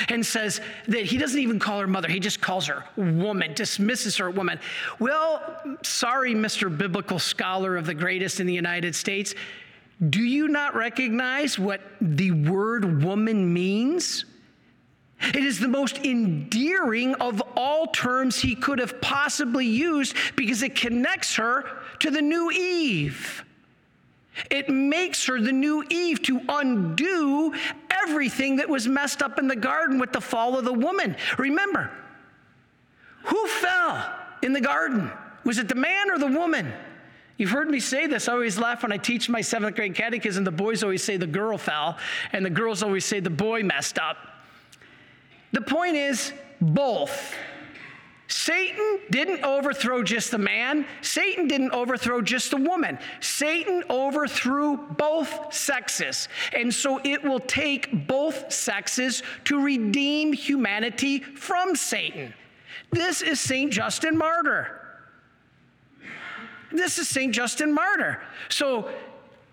[0.09, 4.17] And says that he doesn't even call her mother, he just calls her woman, dismisses
[4.17, 4.59] her woman.
[4.99, 6.77] Well, sorry, Mr.
[6.77, 9.35] Biblical Scholar of the greatest in the United States.
[10.11, 14.25] Do you not recognize what the word woman means?
[15.29, 20.75] It is the most endearing of all terms he could have possibly used because it
[20.75, 21.65] connects her
[22.01, 23.45] to the new Eve.
[24.51, 27.55] It makes her the new Eve to undo
[28.09, 31.17] everything that was messed up in the garden with the fall of the woman.
[31.39, 31.91] Remember,
[33.25, 34.13] who fell
[34.43, 35.11] in the garden?
[35.45, 36.73] Was it the man or the woman?
[37.37, 38.29] You've heard me say this.
[38.29, 40.45] I always laugh when I teach my seventh grade catechism.
[40.45, 41.99] The boys always say the girl fell,
[42.33, 44.17] and the girls always say the boy messed up.
[45.53, 47.35] The point is, both.
[48.33, 52.99] Satan didn't overthrow just the man, Satan didn't overthrow just the woman.
[53.21, 56.29] Satan overthrew both sexes.
[56.55, 62.33] And so it will take both sexes to redeem humanity from Satan.
[62.91, 63.71] This is St.
[63.71, 64.81] Justin Martyr.
[66.73, 67.35] This is St.
[67.35, 68.23] Justin Martyr.
[68.49, 68.89] So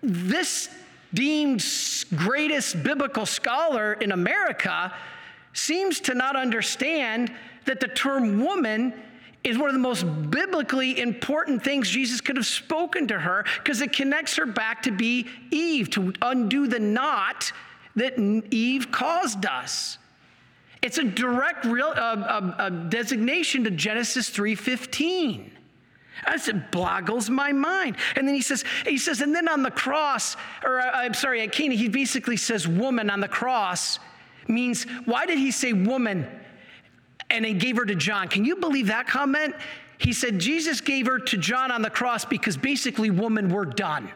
[0.02, 0.70] this
[1.12, 1.62] deemed
[2.16, 4.94] greatest biblical scholar in America
[5.52, 7.30] seems to not understand
[7.66, 8.94] that the term woman
[9.42, 13.80] is one of the most biblically important things Jesus could have spoken to her because
[13.80, 17.52] it connects her back to be Eve, to undo the knot
[17.96, 18.18] that
[18.50, 19.98] Eve caused us.
[20.82, 25.50] It's a direct real, uh, uh, uh, designation to Genesis 3.15.
[26.26, 27.96] As it boggles my mind.
[28.14, 31.40] And then he says, he says, and then on the cross, or uh, I'm sorry,
[31.40, 33.98] at Cana, he basically says woman on the cross
[34.46, 36.26] means, why did he say woman
[37.30, 38.28] and he gave her to John?
[38.28, 39.54] Can you believe that comment?
[39.98, 44.10] He said Jesus gave her to John on the cross because basically, woman, we're done.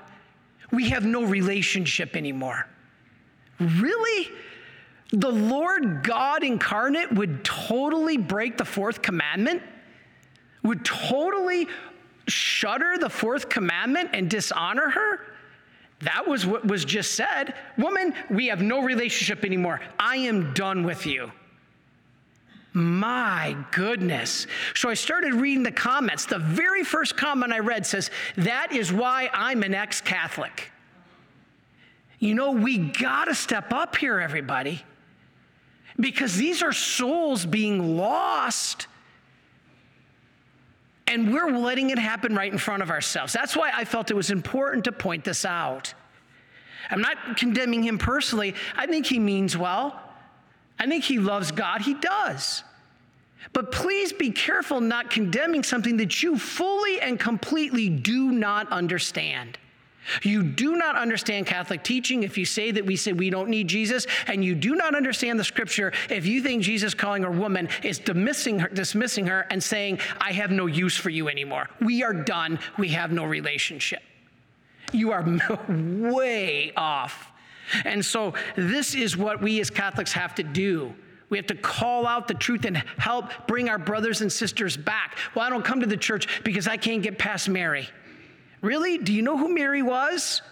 [0.71, 2.67] We have no relationship anymore.
[3.61, 4.31] Really?
[5.11, 9.63] The Lord God incarnate would totally break the fourth commandment?
[10.63, 11.69] Would totally
[12.27, 15.21] shudder the fourth commandment and dishonor her?
[16.01, 17.55] That was what was just said.
[17.79, 19.81] Woman, we have no relationship anymore.
[19.99, 21.31] I am done with you.
[22.77, 24.49] My goodness.
[24.75, 26.27] So I started reading the comments.
[26.27, 30.73] The very first comment I read says, That is why I'm an ex Catholic.
[32.19, 34.83] You know, we got to step up here, everybody,
[36.01, 38.89] because these are souls being lost
[41.07, 43.33] and we're letting it happen right in front of ourselves.
[43.33, 45.95] That's why I felt it was important to point this out.
[46.91, 48.55] I'm not condemning him personally.
[48.75, 50.01] I think he means well.
[50.79, 51.83] I think he loves God.
[51.83, 52.63] He does.
[53.53, 59.59] But please be careful not condemning something that you fully and completely do not understand.
[60.23, 63.69] You do not understand Catholic teaching if you say that we say we don't need
[63.69, 67.69] Jesus, and you do not understand the scripture if you think Jesus calling her woman
[67.83, 71.69] is dismissing her, dismissing her and saying, I have no use for you anymore.
[71.81, 72.59] We are done.
[72.77, 74.03] We have no relationship.
[74.93, 75.25] You are
[75.69, 77.33] way off.
[77.85, 80.95] And so, this is what we as Catholics have to do.
[81.31, 85.19] We have to call out the truth and help bring our brothers and sisters back.
[85.35, 87.89] Well, I don't come to the church because I can't get past Mary.
[88.61, 88.99] Really?
[88.99, 90.43] Do you know who Mary was?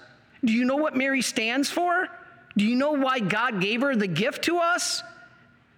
[0.44, 2.08] Do you know what Mary stands for?
[2.56, 5.02] Do you know why God gave her the gift to us?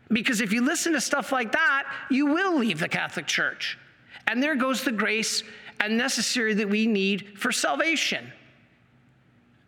[0.08, 3.78] Because if you listen to stuff like that, you will leave the Catholic Church.
[4.26, 5.42] And there goes the grace
[5.80, 8.32] and necessary that we need for salvation.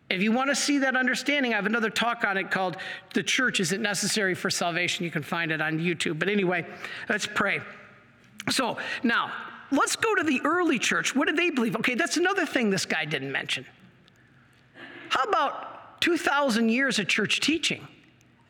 [0.09, 2.77] If you want to see that understanding, I have another talk on it called
[3.13, 5.03] The Church Is It Necessary for Salvation?
[5.03, 6.17] You can find it on YouTube.
[6.17, 6.65] But anyway,
[7.09, 7.59] let's pray.
[8.49, 9.31] So now,
[9.71, 11.13] let's go to the early church.
[11.13, 11.75] What did they believe?
[11.75, 13.65] Okay, that's another thing this guy didn't mention.
[15.09, 17.85] How about 2,000 years of church teaching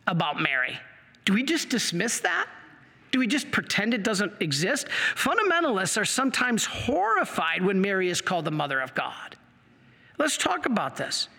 [0.06, 0.78] about Mary?
[1.26, 2.48] Do we just dismiss that?
[3.12, 4.88] Do we just pretend it doesn't exist?
[5.16, 9.36] Fundamentalists are sometimes horrified when Mary is called the mother of God.
[10.20, 11.30] Let's talk about this.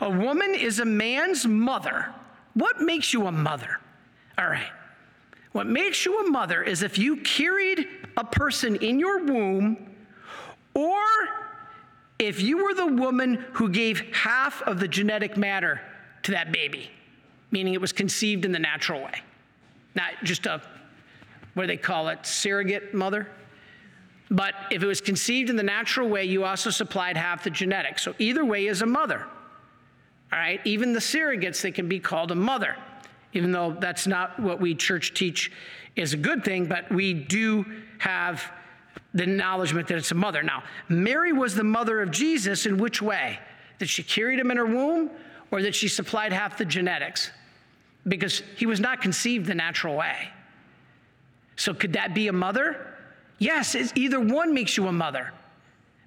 [0.00, 2.12] A woman is a man's mother.
[2.54, 3.78] What makes you a mother?
[4.38, 4.70] All right.
[5.52, 9.94] What makes you a mother is if you carried a person in your womb,
[10.74, 11.04] or
[12.18, 15.80] if you were the woman who gave half of the genetic matter
[16.24, 16.90] to that baby,
[17.50, 19.22] meaning it was conceived in the natural way,
[19.94, 20.60] not just a,
[21.54, 23.28] what do they call it, surrogate mother?
[24.30, 28.02] But if it was conceived in the natural way, you also supplied half the genetics.
[28.02, 29.26] So either way is a mother.
[30.34, 32.76] All right, even the surrogates, they can be called a mother,
[33.32, 35.52] even though that's not what we church teach
[35.94, 37.64] is a good thing, but we do
[37.98, 38.42] have
[39.14, 40.42] the acknowledgement that it's a mother.
[40.42, 43.38] Now, Mary was the mother of Jesus in which way?
[43.78, 45.10] That she carried him in her womb
[45.52, 47.30] or that she supplied half the genetics?
[48.06, 50.28] because he was not conceived the natural way.
[51.56, 52.94] So, could that be a mother?
[53.38, 55.32] Yes, either one makes you a mother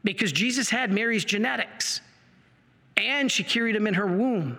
[0.04, 2.02] because Jesus had Mary's genetics
[2.98, 4.58] and she carried him in her womb.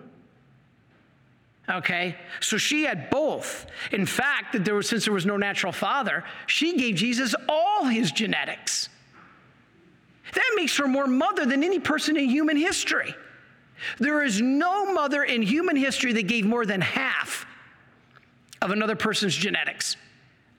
[1.71, 3.67] Okay, so she had both.
[3.93, 7.85] In fact, that there was, since there was no natural father, she gave Jesus all
[7.85, 8.89] his genetics.
[10.33, 13.15] That makes her more mother than any person in human history.
[13.99, 17.47] There is no mother in human history that gave more than half
[18.63, 19.97] of another person's genetics.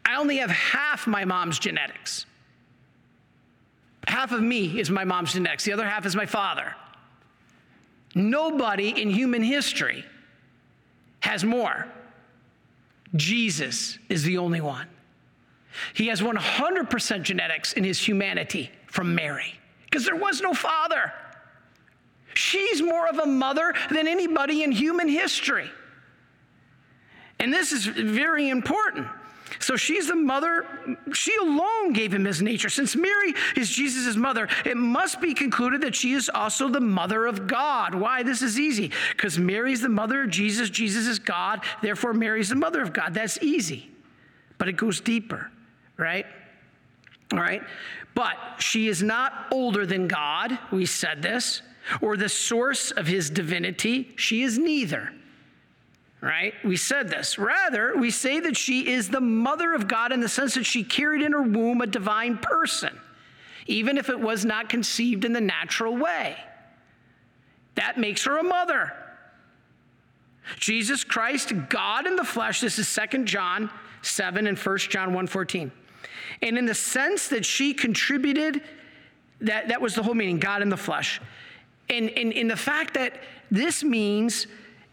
[0.06, 2.26] I only have half my mom's genetics.
[4.08, 6.76] Half of me is my mom's genetics, the other half is my father.
[8.16, 10.05] Nobody in human history
[11.22, 11.88] has more.
[13.16, 14.88] Jesus is the only one.
[15.93, 19.53] He has 100% genetics in his humanity from Mary
[19.86, 21.12] because there was no father.
[22.34, 25.70] She's more of a mother than anybody in human history.
[27.39, 29.07] And this is very important.
[29.60, 30.66] So she's the mother,
[31.14, 32.70] she alone gave him his nature.
[32.70, 37.26] Since Mary is Jesus' mother, it must be concluded that she is also the mother
[37.26, 37.93] of God.
[37.93, 38.24] Why?
[38.24, 38.91] This is easy.
[39.12, 43.14] Because Mary's the mother of Jesus, Jesus is God, therefore Mary's the mother of God.
[43.14, 43.91] That's easy.
[44.57, 45.51] But it goes deeper,
[45.97, 46.26] right?
[47.34, 47.62] All right?
[48.16, 51.62] But she is not older than God, we said this,
[52.01, 54.14] or the source of his divinity.
[54.16, 55.12] She is neither
[56.22, 56.54] right?
[56.64, 57.38] We said this.
[57.38, 60.84] Rather, we say that she is the mother of God in the sense that she
[60.84, 63.00] carried in her womb a divine person,
[63.68, 66.38] even if it was not conceived in the natural way.
[67.76, 68.94] That makes her a mother.
[70.58, 73.70] Jesus Christ, God in the flesh, this is 2 John
[74.02, 75.72] 7 and 1 John 1:14.
[76.42, 78.62] And in the sense that she contributed,
[79.42, 81.22] that, that was the whole meaning, God in the flesh.
[81.90, 83.14] And in the fact that
[83.50, 84.48] this means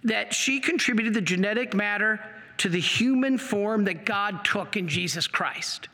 [0.07, 2.21] that she contributed the genetic matter
[2.59, 5.89] to the human form that God took in Jesus Christ.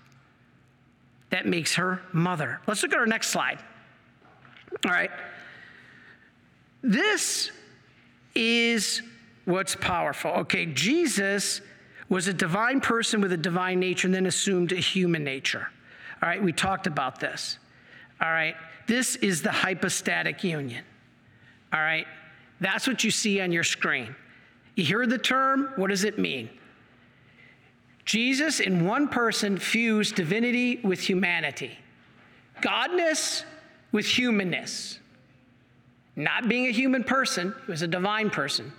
[1.30, 2.60] That makes her mother.
[2.66, 3.58] Let's look at our next slide.
[4.84, 5.10] All right.
[6.82, 7.50] This
[8.34, 9.02] is
[9.46, 10.30] what's powerful.
[10.32, 11.62] Okay, Jesus
[12.08, 15.68] was a divine person with a divine nature and then assumed a human nature.
[16.22, 17.58] All right, we talked about this.
[18.20, 18.54] All right,
[18.86, 20.84] this is the hypostatic union.
[21.72, 22.06] All right,
[22.62, 24.14] that's what you see on your screen.
[24.76, 26.48] You hear the term, what does it mean?
[28.04, 31.76] Jesus in one person fused divinity with humanity,
[32.60, 33.44] godness
[33.92, 34.98] with humanness.
[36.14, 38.72] Not being a human person, he was a divine person,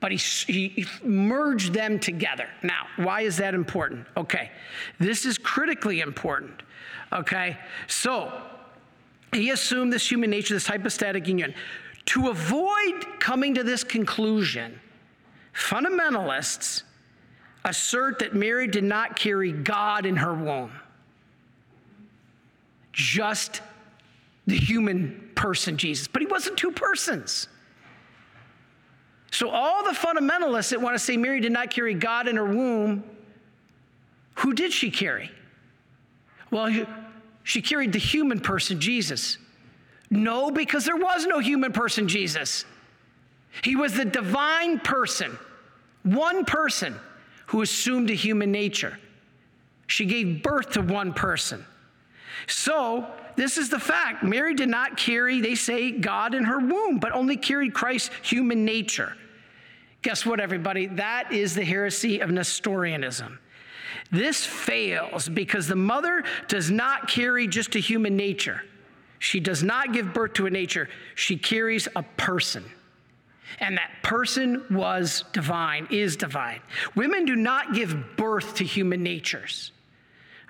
[0.00, 2.48] but he, he, merged them together.
[2.62, 4.06] Now, why is that important?
[4.16, 4.50] Okay,
[4.98, 6.62] this is critically important.
[7.12, 7.56] Okay,
[7.86, 8.32] so
[9.32, 11.54] he assumed this human nature, this hypostatic union.
[12.06, 14.78] To avoid coming to this conclusion,
[15.54, 16.82] fundamentalists
[17.64, 20.72] assert that Mary did not carry God in her womb,
[22.92, 23.62] just
[24.46, 26.06] the human person, Jesus.
[26.06, 27.48] But he wasn't two persons.
[29.30, 32.44] So, all the fundamentalists that want to say Mary did not carry God in her
[32.44, 33.02] womb,
[34.34, 35.30] who did she carry?
[36.50, 36.86] Well,
[37.42, 39.38] she carried the human person, Jesus.
[40.14, 42.64] No, because there was no human person, Jesus.
[43.62, 45.36] He was the divine person,
[46.04, 46.94] one person
[47.46, 48.98] who assumed a human nature.
[49.88, 51.64] She gave birth to one person.
[52.46, 53.06] So,
[53.36, 54.22] this is the fact.
[54.22, 58.64] Mary did not carry, they say, God in her womb, but only carried Christ's human
[58.64, 59.16] nature.
[60.02, 60.86] Guess what, everybody?
[60.86, 63.38] That is the heresy of Nestorianism.
[64.12, 68.62] This fails because the mother does not carry just a human nature.
[69.24, 72.62] She does not give birth to a nature, she carries a person.
[73.58, 76.60] And that person was divine, is divine.
[76.94, 79.72] Women do not give birth to human natures.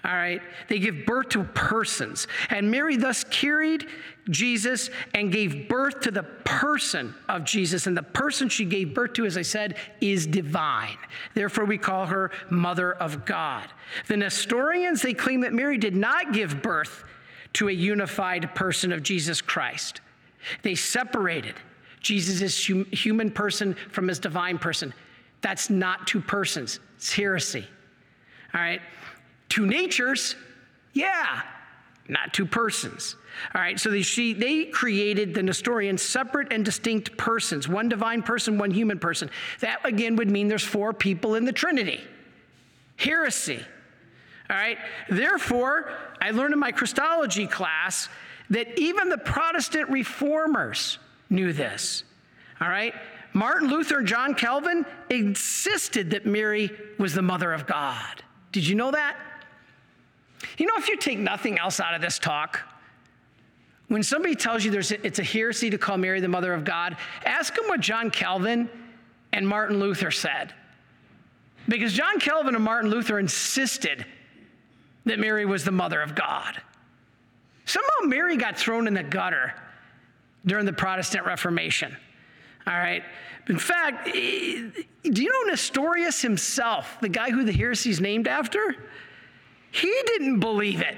[0.05, 0.43] All right?
[0.69, 2.27] They give birth to persons.
[2.51, 3.87] And Mary thus carried
[4.29, 7.87] Jesus and gave birth to the person of Jesus.
[7.87, 10.99] And the person she gave birth to, as I said, is divine.
[11.35, 13.67] Therefore, we call her Mother of God.
[14.09, 17.05] The Nestorians, they claim that Mary did not give birth
[17.55, 20.01] to a unified person of Jesus Christ.
[20.63, 21.55] They separated
[22.01, 24.93] Jesus' hum- human person from his divine person.
[25.41, 27.67] That's not two persons, it's heresy.
[28.53, 28.81] All right?
[29.49, 30.37] Two natures,
[30.93, 31.43] yeah,
[32.09, 33.17] not two persons.
[33.55, 38.23] All right, so they, she, they created the Nestorians separate and distinct persons one divine
[38.23, 39.31] person, one human person.
[39.61, 42.01] That again would mean there's four people in the Trinity.
[42.97, 43.61] Heresy.
[44.51, 44.79] All right?
[45.09, 45.91] Therefore,
[46.21, 48.09] I learned in my Christology class
[48.51, 50.99] that even the Protestant reformers
[51.31, 52.05] knew this.
[52.61, 52.95] All right?
[53.33, 58.23] Martin Luther and John Calvin insisted that Mary was the mother of God.
[58.53, 59.17] Did you know that?
[60.59, 62.61] You know, if you take nothing else out of this talk,
[63.89, 66.65] when somebody tells you there's a, it's a heresy to call Mary the mother of
[66.65, 68.71] God, ask them what John Calvin
[69.33, 70.55] and Martin Luther said.
[71.67, 74.07] Because John Calvin and Martin Luther insisted
[75.05, 76.61] that Mary was the mother of God.
[77.67, 79.55] Somehow Mary got thrown in the gutter
[80.45, 81.97] during the Protestant Reformation.
[82.67, 83.03] All right.
[83.49, 88.75] In fact, do you know Nestorius himself, the guy who the heresy is named after?
[89.71, 90.97] He didn't believe it.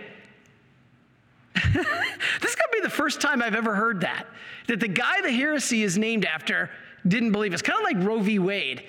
[1.73, 4.27] this to be the first time I've ever heard that.
[4.69, 6.71] That the guy the heresy is named after
[7.07, 7.55] didn't believe it.
[7.55, 8.39] It's kind of like Roe v.
[8.39, 8.85] Wade.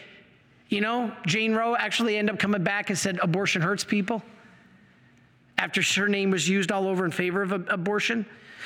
[0.69, 4.21] You know, Jane Roe actually ended up coming back and said abortion hurts people
[5.57, 8.25] after her name was used all over in favor of abortion.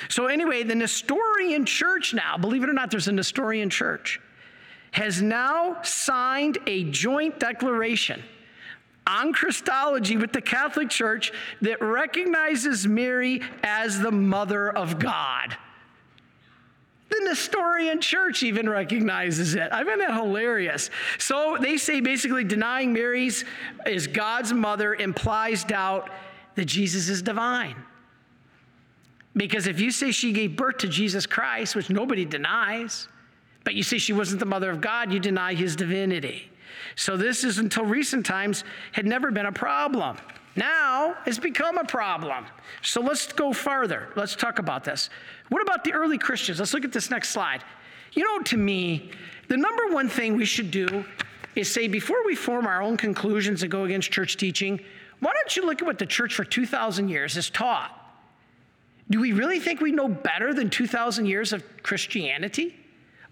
[0.10, 4.20] So, anyway, the Nestorian church now, believe it or not, there's a Nestorian church,
[4.92, 8.22] has now signed a joint declaration
[9.08, 11.32] on Christology with the Catholic Church
[11.62, 15.58] that recognizes Mary as the mother of God.
[17.10, 19.70] The Nestorian church even recognizes it.
[19.72, 20.90] I find that hilarious.
[21.18, 23.44] So they say basically denying Mary's
[23.86, 26.10] is God's mother implies doubt
[26.56, 27.76] that Jesus is divine.
[29.36, 33.08] Because if you say she gave birth to Jesus Christ, which nobody denies,
[33.64, 36.50] but you say she wasn't the mother of God, you deny his divinity.
[36.96, 40.18] So this is until recent times had never been a problem.
[40.56, 42.46] Now it's become a problem.
[42.82, 44.10] So let's go farther.
[44.16, 45.10] Let's talk about this.
[45.50, 46.60] What about the early Christians?
[46.60, 47.64] Let's look at this next slide.
[48.14, 49.12] You know, to me,
[49.48, 51.06] the number one thing we should do
[51.56, 54.80] is say before we form our own conclusions and go against church teaching,
[55.22, 57.98] why don't you look at what the church for 2,000 years has taught?
[59.10, 62.76] Do we really think we know better than 2,000 years of Christianity?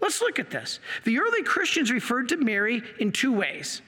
[0.00, 0.78] Let's look at this.
[1.04, 3.82] The early Christians referred to Mary in two ways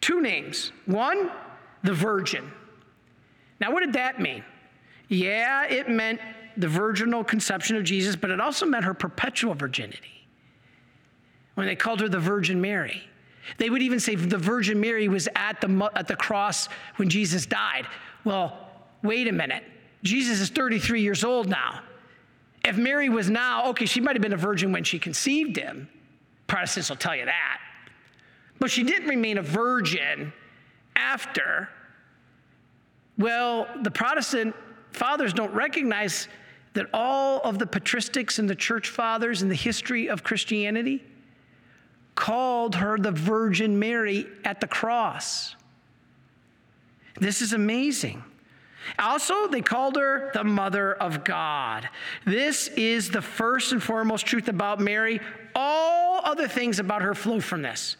[0.00, 0.72] two names.
[0.84, 1.30] One,
[1.82, 2.52] the Virgin.
[3.60, 4.44] Now, what did that mean?
[5.08, 6.20] Yeah, it meant
[6.56, 10.26] the virginal conception of Jesus, but it also meant her perpetual virginity.
[11.54, 13.02] When they called her the Virgin Mary,
[13.58, 17.46] they would even say the Virgin Mary was at the, at the cross when Jesus
[17.46, 17.86] died.
[18.24, 18.70] Well,
[19.02, 19.64] wait a minute.
[20.02, 21.80] Jesus is 33 years old now.
[22.64, 25.88] If Mary was now, okay, she might have been a virgin when she conceived him.
[26.46, 27.60] Protestants will tell you that.
[28.58, 30.32] But she didn't remain a virgin
[30.96, 31.68] after.
[33.18, 34.54] Well, the Protestant
[34.92, 36.28] fathers don't recognize
[36.74, 41.04] that all of the patristics and the church fathers and the history of Christianity
[42.16, 45.54] called her the Virgin Mary at the cross.
[47.20, 48.24] This is amazing.
[48.98, 51.88] Also, they called her the Mother of God.
[52.24, 55.20] This is the first and foremost truth about Mary.
[55.54, 57.96] All other things about her flow from this.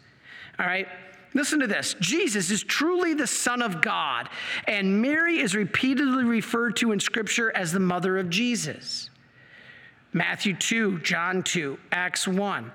[0.59, 0.89] All right?
[1.35, 4.31] Listen to this Jesus is truly the Son of God,
[4.67, 9.11] and Mary is repeatedly referred to in Scripture as the mother of Jesus.
[10.15, 12.73] Matthew 2, John 2, Acts 1.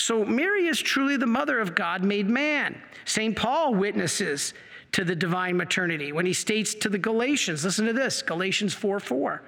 [0.00, 2.80] So Mary is truly the mother of God made man.
[3.04, 3.36] St.
[3.36, 4.54] Paul witnesses
[4.92, 8.98] to the divine maternity when he states to the Galatians, listen to this Galatians 4
[8.98, 9.42] 4.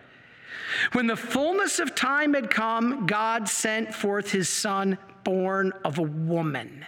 [0.92, 6.02] When the fullness of time had come, God sent forth his son, born of a
[6.02, 6.84] woman.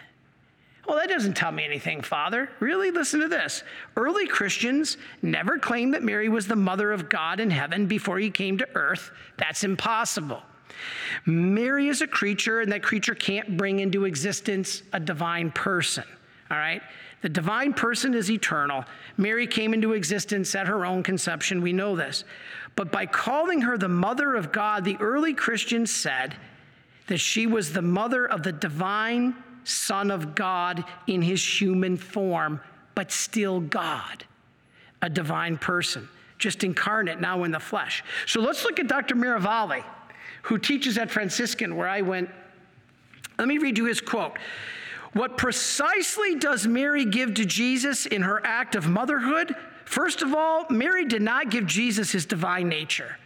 [0.86, 2.50] Well, that doesn't tell me anything, Father.
[2.60, 2.90] Really?
[2.90, 3.62] Listen to this.
[3.96, 8.30] Early Christians never claimed that Mary was the mother of God in heaven before he
[8.30, 9.10] came to earth.
[9.38, 10.42] That's impossible.
[11.26, 16.04] Mary is a creature, and that creature can't bring into existence a divine person.
[16.50, 16.82] All right?
[17.22, 18.84] The divine person is eternal.
[19.16, 21.62] Mary came into existence at her own conception.
[21.62, 22.24] We know this.
[22.76, 26.36] But by calling her the mother of God, the early Christians said
[27.06, 29.34] that she was the mother of the divine
[29.64, 32.60] Son of God in his human form,
[32.94, 34.24] but still God,
[35.00, 36.08] a divine person,
[36.38, 38.04] just incarnate now in the flesh.
[38.26, 39.14] So let's look at Dr.
[39.14, 39.82] Miravalle,
[40.44, 42.28] who teaches at Franciscan, where I went.
[43.38, 44.38] Let me read you his quote.
[45.14, 49.56] What precisely does Mary give to Jesus in her act of motherhood?
[49.86, 53.16] First of all, Mary did not give Jesus his divine nature.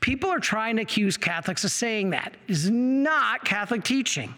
[0.00, 2.34] People are trying to accuse Catholics of saying that.
[2.46, 4.34] It is not Catholic teaching.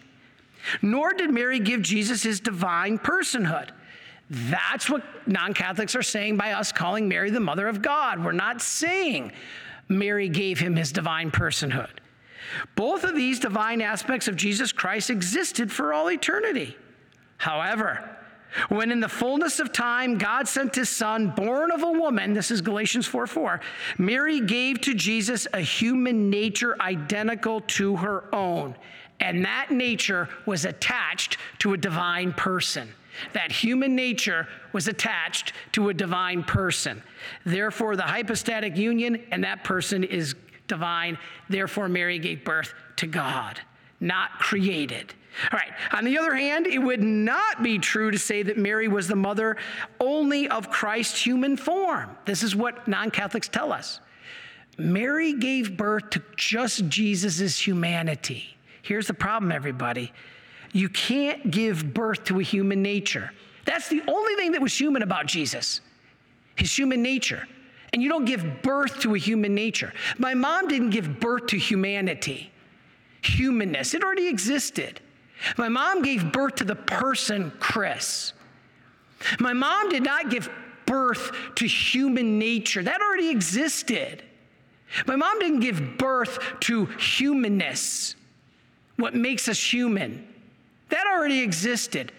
[0.81, 3.69] Nor did Mary give Jesus his divine personhood.
[4.29, 8.23] That's what non Catholics are saying by us calling Mary the mother of God.
[8.23, 9.33] We're not saying
[9.89, 11.89] Mary gave him his divine personhood.
[12.75, 16.77] Both of these divine aspects of Jesus Christ existed for all eternity.
[17.37, 18.17] However,
[18.69, 22.51] when in the fullness of time God sent his son, born of a woman, this
[22.51, 23.61] is Galatians 4 4,
[23.97, 28.75] Mary gave to Jesus a human nature identical to her own,
[29.19, 32.93] and that nature was attached to a divine person.
[33.33, 37.03] That human nature was attached to a divine person.
[37.45, 40.35] Therefore, the hypostatic union and that person is
[40.73, 41.17] divine.
[41.49, 43.59] Therefore, Mary gave birth to God,
[43.99, 45.13] not created.
[45.51, 45.71] All right.
[45.91, 49.15] On the other hand, it would not be true to say that Mary was the
[49.15, 49.57] mother
[49.99, 52.09] only of Christ's human form.
[52.25, 53.99] This is what non Catholics tell us.
[54.77, 58.57] Mary gave birth to just Jesus' humanity.
[58.81, 60.11] Here's the problem, everybody
[60.73, 63.31] you can't give birth to a human nature.
[63.63, 65.81] That's the only thing that was human about Jesus,
[66.55, 67.47] his human nature.
[67.93, 69.93] And you don't give birth to a human nature.
[70.17, 72.51] My mom didn't give birth to humanity,
[73.21, 74.99] humanness, it already existed.
[75.57, 78.33] My mom gave birth to the person Chris.
[79.39, 80.49] My mom did not give
[80.85, 84.23] birth to human nature, that already existed.
[85.07, 88.15] My mom didn't give birth to humanness,
[88.97, 90.27] what makes us human.
[90.89, 92.11] That already existed.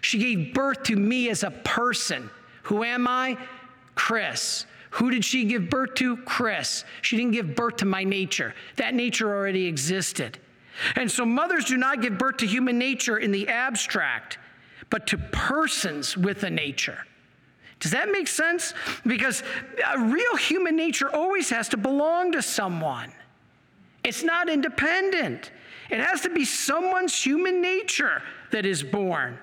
[0.00, 2.30] She gave birth to me as a person.
[2.64, 3.36] Who am I?
[3.94, 4.66] Chris.
[4.92, 6.18] Who did she give birth to?
[6.18, 6.84] Chris.
[7.00, 8.54] She didn't give birth to my nature.
[8.76, 10.38] That nature already existed.
[10.96, 14.38] And so mothers do not give birth to human nature in the abstract,
[14.90, 17.06] but to persons with a nature.
[17.80, 18.74] Does that make sense?
[19.06, 19.42] Because
[19.94, 23.12] a real human nature always has to belong to someone.
[24.04, 25.52] It's not independent.
[25.90, 29.38] It has to be someone's human nature that is born.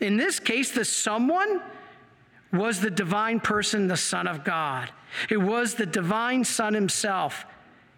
[0.00, 1.60] In this case, the someone
[2.54, 4.90] was the divine person, the Son of God.
[5.28, 7.44] It was the divine Son himself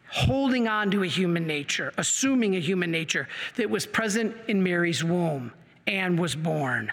[0.08, 5.02] holding on to a human nature, assuming a human nature that was present in Mary's
[5.02, 5.52] womb
[5.86, 6.92] and was born.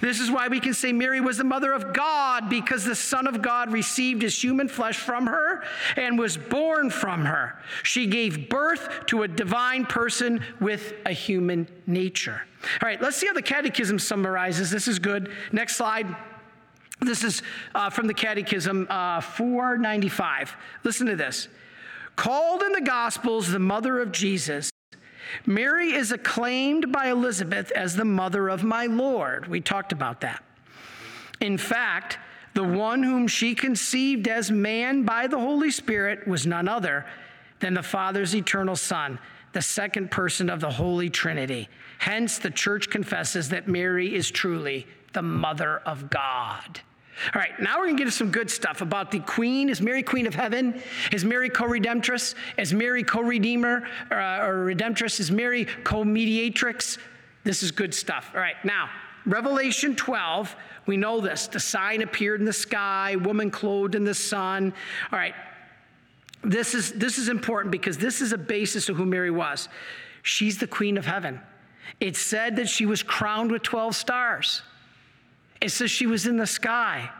[0.00, 3.26] This is why we can say Mary was the mother of God because the Son
[3.26, 5.64] of God received his human flesh from her
[5.96, 7.58] and was born from her.
[7.82, 12.42] She gave birth to a divine person with a human nature.
[12.80, 14.70] All right, let's see how the Catechism summarizes.
[14.70, 15.30] This is good.
[15.52, 16.14] Next slide.
[17.00, 17.42] This is
[17.74, 20.56] uh, from the Catechism uh, 495.
[20.82, 21.48] Listen to this.
[22.16, 24.70] Called in the Gospels the mother of Jesus,
[25.44, 29.48] Mary is acclaimed by Elizabeth as the mother of my Lord.
[29.48, 30.42] We talked about that.
[31.40, 32.18] In fact,
[32.54, 37.04] the one whom she conceived as man by the Holy Spirit was none other
[37.60, 39.18] than the Father's eternal Son,
[39.52, 41.68] the second person of the Holy Trinity.
[41.98, 46.80] Hence, the church confesses that Mary is truly the mother of God.
[47.34, 49.68] All right, now we're going to get to some good stuff about the queen.
[49.70, 50.80] Is Mary queen of heaven?
[51.12, 52.34] Is Mary co redemptress?
[52.58, 55.18] Is Mary co redeemer uh, or redemptress?
[55.18, 56.98] Is Mary co mediatrix?
[57.44, 58.30] This is good stuff.
[58.34, 58.90] All right, now,
[59.24, 60.54] Revelation 12,
[60.86, 61.48] we know this.
[61.48, 64.74] The sign appeared in the sky, woman clothed in the sun.
[65.10, 65.34] All right,
[66.44, 69.68] this is, this is important because this is a basis of who Mary was.
[70.22, 71.40] She's the queen of heaven.
[71.98, 74.62] It said that she was crowned with 12 stars.
[75.60, 77.10] It says she was in the sky.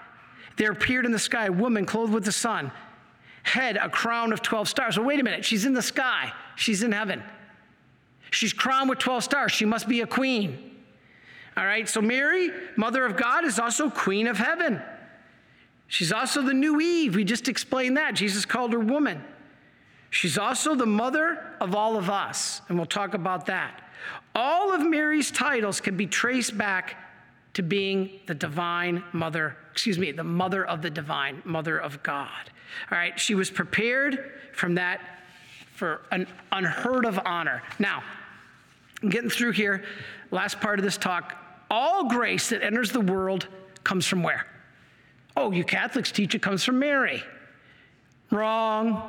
[0.56, 2.72] There appeared in the sky a woman clothed with the sun,
[3.42, 4.98] head a crown of 12 stars.
[4.98, 5.44] Well, wait a minute.
[5.44, 7.22] She's in the sky, she's in heaven.
[8.30, 9.52] She's crowned with 12 stars.
[9.52, 10.76] She must be a queen.
[11.56, 14.82] All right, so Mary, mother of God, is also queen of heaven.
[15.86, 17.14] She's also the new Eve.
[17.14, 18.14] We just explained that.
[18.14, 19.22] Jesus called her woman.
[20.10, 23.82] She's also the mother of all of us, and we'll talk about that.
[24.34, 26.96] All of Mary's titles can be traced back
[27.56, 32.50] to being the divine mother, excuse me, the mother of the divine, mother of God.
[32.92, 35.00] All right, she was prepared from that
[35.72, 37.62] for an unheard of honor.
[37.78, 38.02] Now,
[39.02, 39.86] I'm getting through here,
[40.30, 41.34] last part of this talk.
[41.70, 43.48] All grace that enters the world
[43.84, 44.46] comes from where?
[45.34, 47.24] Oh, you Catholics teach it comes from Mary.
[48.30, 49.08] Wrong.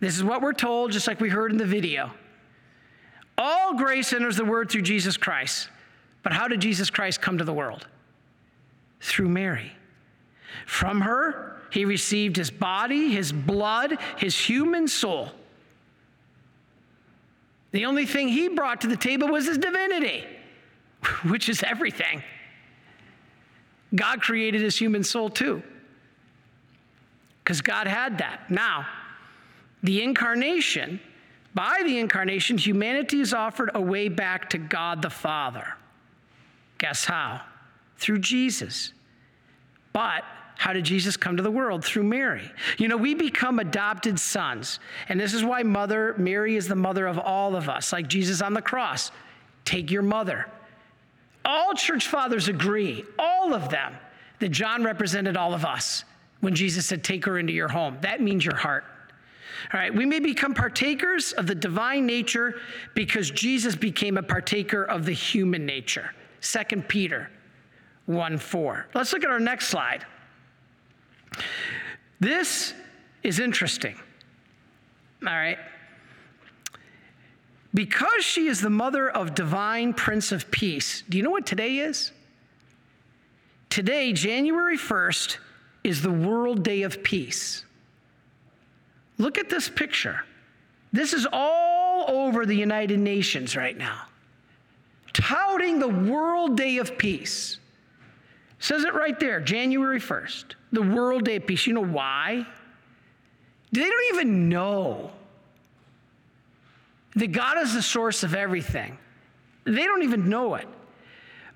[0.00, 2.10] This is what we're told, just like we heard in the video.
[3.38, 5.70] All grace enters the world through Jesus Christ.
[6.22, 7.86] But how did Jesus Christ come to the world?
[9.00, 9.72] Through Mary.
[10.66, 15.30] From her, he received his body, his blood, his human soul.
[17.70, 20.24] The only thing he brought to the table was his divinity,
[21.24, 22.22] which is everything.
[23.94, 25.62] God created his human soul too,
[27.42, 28.50] because God had that.
[28.50, 28.86] Now,
[29.82, 31.00] the incarnation,
[31.54, 35.74] by the incarnation, humanity is offered a way back to God the Father.
[36.78, 37.42] Guess how?
[37.96, 38.92] Through Jesus.
[39.92, 40.24] But
[40.56, 41.84] how did Jesus come to the world?
[41.84, 42.50] Through Mary.
[42.78, 44.80] You know, we become adopted sons.
[45.08, 48.42] And this is why Mother Mary is the mother of all of us, like Jesus
[48.42, 49.12] on the cross.
[49.64, 50.46] Take your mother.
[51.44, 53.94] All church fathers agree, all of them,
[54.40, 56.04] that John represented all of us
[56.40, 57.96] when Jesus said, Take her into your home.
[58.00, 58.84] That means your heart.
[59.72, 62.60] All right, we may become partakers of the divine nature
[62.94, 66.10] because Jesus became a partaker of the human nature.
[66.40, 67.30] 2 Peter
[68.06, 68.86] 1 4.
[68.94, 70.04] Let's look at our next slide.
[72.20, 72.74] This
[73.22, 73.96] is interesting.
[75.26, 75.58] All right.
[77.74, 81.78] Because she is the mother of divine Prince of Peace, do you know what today
[81.78, 82.12] is?
[83.68, 85.36] Today, January 1st,
[85.84, 87.64] is the World Day of Peace.
[89.18, 90.24] Look at this picture.
[90.92, 94.07] This is all over the United Nations right now,
[95.18, 97.58] touting the World Day of Peace.
[98.60, 101.66] Says it right there, January 1st, the World Day of Peace.
[101.66, 102.46] You know why?
[103.72, 105.10] They don't even know
[107.14, 108.96] that God is the source of everything.
[109.64, 110.66] They don't even know it.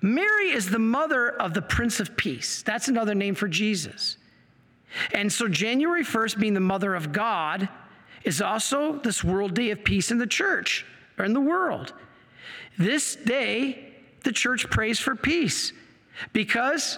[0.01, 2.61] Mary is the mother of the Prince of Peace.
[2.61, 4.17] That's another name for Jesus.
[5.13, 7.69] And so, January 1st, being the mother of God,
[8.23, 10.85] is also this World Day of Peace in the church
[11.17, 11.93] or in the world.
[12.77, 13.93] This day,
[14.23, 15.73] the church prays for peace
[16.31, 16.97] because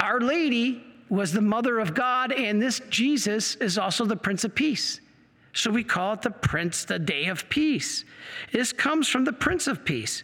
[0.00, 4.54] Our Lady was the mother of God, and this Jesus is also the Prince of
[4.54, 5.00] Peace.
[5.54, 8.04] So we call it the Prince, the Day of Peace.
[8.52, 10.22] This comes from the Prince of Peace.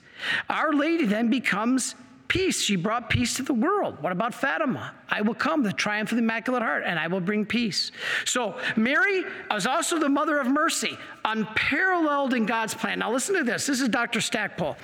[0.49, 1.95] Our Lady then becomes
[2.35, 2.61] peace.
[2.61, 3.97] She brought peace to the world.
[4.03, 4.93] What about Fatima?
[5.09, 7.93] I will come, the triumph of the Immaculate Heart, and I will bring peace.
[8.25, 12.99] So Mary was also the mother of mercy, unparalleled in God's plan.
[12.99, 13.67] Now listen to this.
[13.67, 14.21] This is Dr.
[14.21, 14.77] Stackpole.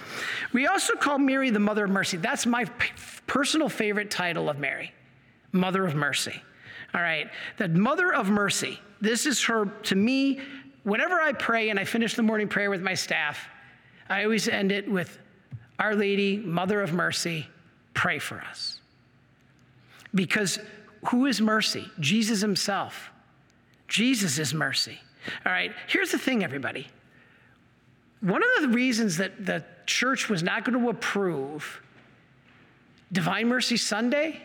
[0.52, 2.18] We also call Mary the mother of mercy.
[2.18, 2.66] That's my
[3.26, 4.94] personal favorite title of Mary,
[5.50, 6.40] Mother of Mercy.
[6.94, 8.78] All right, the Mother of Mercy.
[9.00, 10.38] This is her, to me,
[10.84, 13.48] whenever I pray and I finish the morning prayer with my staff,
[14.08, 15.18] I always end it with
[15.80, 17.46] Our Lady, Mother of Mercy,
[17.94, 18.80] pray for us.
[20.14, 20.58] Because
[21.06, 21.90] who is mercy?
[21.98, 23.10] Jesus himself.
[23.88, 25.00] Jesus is mercy.
[25.46, 26.86] All right, here's the thing, everybody.
[28.20, 31.80] One of the reasons that the church was not going to approve
[33.10, 34.42] Divine Mercy Sunday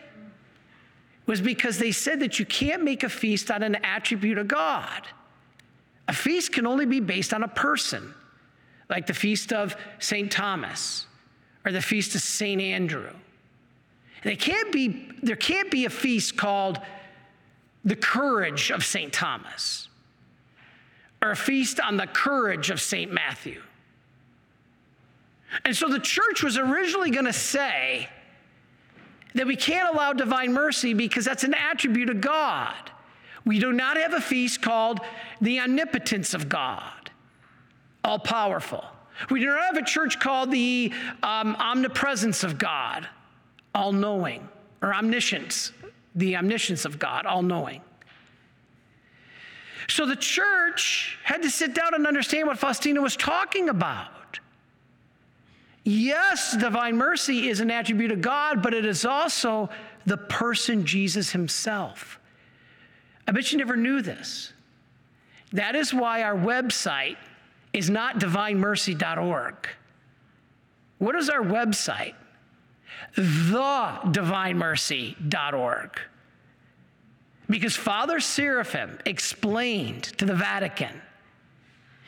[1.26, 5.06] was because they said that you can't make a feast on an attribute of God.
[6.08, 8.14] A feast can only be based on a person,
[8.88, 10.30] like the feast of St.
[10.32, 11.06] Thomas
[11.66, 12.62] or the feast of St.
[12.62, 13.10] Andrew.
[14.22, 16.80] They can't be, there can't be a feast called
[17.84, 19.12] the courage of St.
[19.12, 19.88] Thomas
[21.20, 23.12] or a feast on the courage of St.
[23.12, 23.60] Matthew.
[25.64, 28.08] And so the church was originally going to say,
[29.36, 32.74] that we can't allow divine mercy because that's an attribute of God.
[33.44, 35.00] We do not have a feast called
[35.40, 37.10] the omnipotence of God,
[38.02, 38.84] all powerful.
[39.30, 40.92] We do not have a church called the
[41.22, 43.08] um, omnipresence of God,
[43.74, 44.48] all knowing,
[44.82, 45.72] or omniscience,
[46.14, 47.80] the omniscience of God, all knowing.
[49.88, 54.40] So the church had to sit down and understand what Faustina was talking about.
[55.84, 59.70] Yes, divine mercy is an attribute of God, but it is also
[60.04, 62.18] the person Jesus himself.
[63.28, 64.52] I bet you never knew this.
[65.52, 67.16] That is why our website
[67.76, 69.68] is not divinemercy.org.
[70.96, 72.14] What is our website?
[73.14, 76.00] TheDivineMercy.org.
[77.50, 81.02] Because Father Seraphim explained to the Vatican,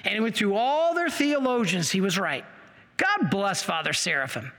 [0.04, 2.46] and he went through all their theologians, he was right.
[2.96, 4.50] God bless Father Seraphim.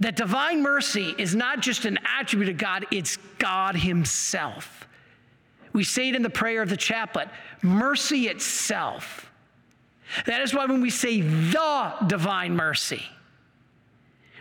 [0.00, 4.88] That divine mercy is not just an attribute of God, it's God Himself.
[5.74, 7.28] We say it in the prayer of the chaplet
[7.62, 9.30] mercy itself.
[10.26, 13.02] That is why when we say the divine mercy,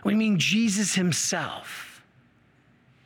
[0.03, 1.87] we mean Jesus Himself.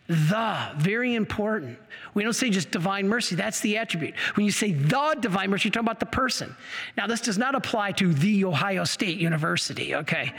[0.07, 1.79] The, very important.
[2.13, 4.13] We don't say just divine mercy, that's the attribute.
[4.35, 6.55] When you say the divine mercy, you're talking about the person.
[6.95, 10.31] Now, this does not apply to the Ohio State University, okay?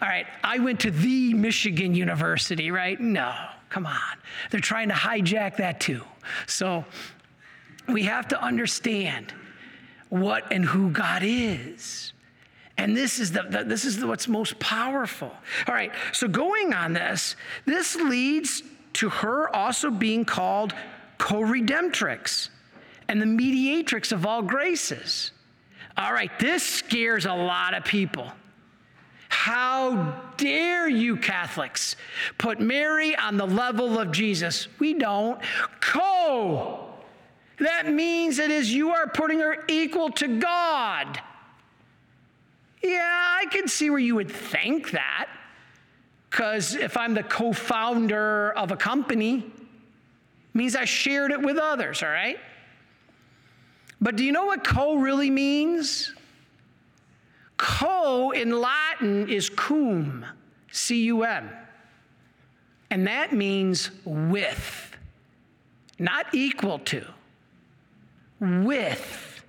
[0.00, 2.98] All right, I went to the Michigan University, right?
[3.00, 3.34] No,
[3.68, 3.98] come on.
[4.50, 6.02] They're trying to hijack that too.
[6.46, 6.84] So
[7.92, 9.32] we have to understand
[10.08, 12.12] what and who God is.
[12.76, 15.30] And this is the, the, this is the, what's most powerful.
[15.68, 17.36] All right, so going on this,
[17.66, 18.62] this leads
[18.94, 20.74] to her also being called
[21.18, 22.48] co redemptrix
[23.08, 25.32] and the mediatrix of all graces.
[25.96, 28.32] All right, this scares a lot of people.
[29.28, 31.96] How dare you, Catholics,
[32.38, 34.68] put Mary on the level of Jesus?
[34.78, 35.40] We don't.
[35.80, 36.89] Co.
[37.60, 41.20] That means it is you are putting her equal to God.
[42.82, 45.28] Yeah, I can see where you would think that.
[46.30, 49.44] Because if I'm the co founder of a company,
[50.54, 52.38] means I shared it with others, all right?
[54.00, 56.14] But do you know what co really means?
[57.58, 60.24] Co in Latin is cum,
[60.72, 61.50] C U M.
[62.90, 64.96] And that means with,
[65.98, 67.04] not equal to,
[68.40, 69.44] with.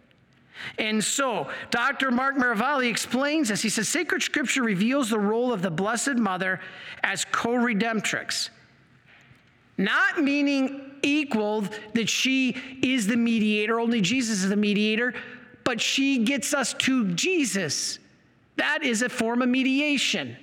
[0.78, 2.12] And so, Dr.
[2.12, 3.62] Mark Miravalle explains this.
[3.62, 6.60] He says Sacred Scripture reveals the role of the Blessed Mother
[7.04, 8.50] as co redemptrix,
[9.78, 15.14] not meaning equal that she is the mediator, only Jesus is the mediator,
[15.64, 18.00] but she gets us to Jesus.
[18.58, 20.38] That is a form of mediation.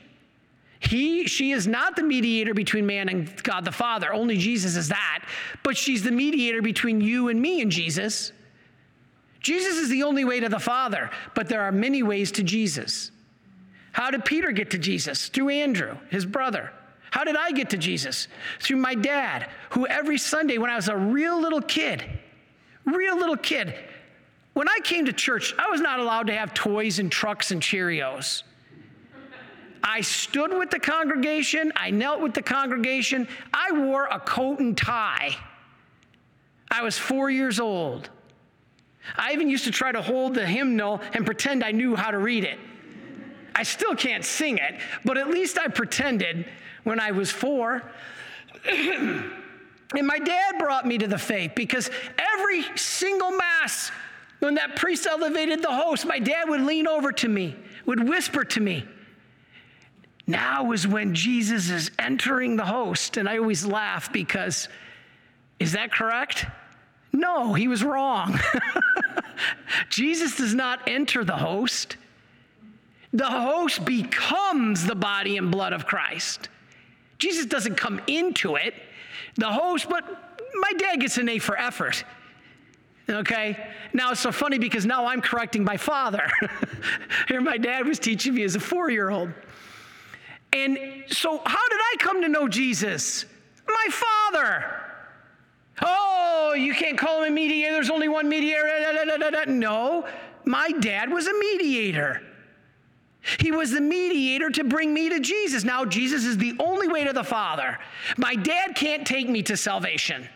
[0.80, 4.12] He, she is not the mediator between man and God the Father.
[4.12, 5.24] Only Jesus is that.
[5.62, 8.32] But she's the mediator between you and me and Jesus.
[9.48, 13.10] Jesus is the only way to the Father, but there are many ways to Jesus.
[13.92, 15.28] How did Peter get to Jesus?
[15.28, 16.70] Through Andrew, his brother.
[17.10, 18.28] How did I get to Jesus?
[18.60, 22.04] Through my dad, who every Sunday when I was a real little kid,
[22.84, 23.74] real little kid,
[24.52, 27.62] when I came to church, I was not allowed to have toys and trucks and
[27.62, 28.42] Cheerios.
[29.82, 34.76] I stood with the congregation, I knelt with the congregation, I wore a coat and
[34.76, 35.34] tie.
[36.70, 38.10] I was four years old.
[39.16, 42.18] I even used to try to hold the hymnal and pretend I knew how to
[42.18, 42.58] read it.
[43.54, 46.46] I still can't sing it, but at least I pretended
[46.84, 47.82] when I was four.
[48.68, 49.32] and
[49.92, 53.90] my dad brought me to the faith because every single Mass,
[54.38, 57.56] when that priest elevated the host, my dad would lean over to me,
[57.86, 58.86] would whisper to me,
[60.28, 63.16] now is when Jesus is entering the host.
[63.16, 64.68] And I always laugh because,
[65.58, 66.46] is that correct?
[67.12, 68.38] No, he was wrong.
[69.88, 71.96] Jesus does not enter the host.
[73.12, 76.48] The host becomes the body and blood of Christ.
[77.18, 78.74] Jesus doesn't come into it.
[79.36, 80.04] The host, but
[80.54, 82.04] my dad gets an A for effort.
[83.08, 83.56] Okay?
[83.92, 86.30] Now it's so funny because now I'm correcting my father.
[87.28, 89.32] Here, my dad was teaching me as a four year old.
[90.52, 90.78] And
[91.08, 93.24] so, how did I come to know Jesus?
[93.66, 94.87] My father.
[95.82, 97.72] Oh, you can't call him a mediator.
[97.72, 98.66] There's only one mediator.
[99.46, 100.06] No,
[100.44, 102.22] my dad was a mediator.
[103.40, 105.64] He was the mediator to bring me to Jesus.
[105.64, 107.78] Now, Jesus is the only way to the Father.
[108.16, 110.28] My dad can't take me to salvation.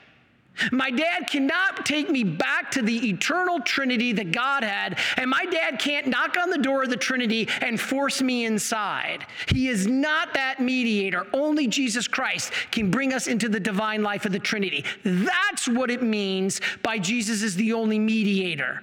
[0.71, 5.47] My dad cannot take me back to the eternal Trinity that God had, and my
[5.47, 9.27] dad can't knock on the door of the Trinity and force me inside.
[9.49, 11.27] He is not that mediator.
[11.33, 14.85] Only Jesus Christ can bring us into the divine life of the Trinity.
[15.05, 18.83] That's what it means by Jesus is the only mediator.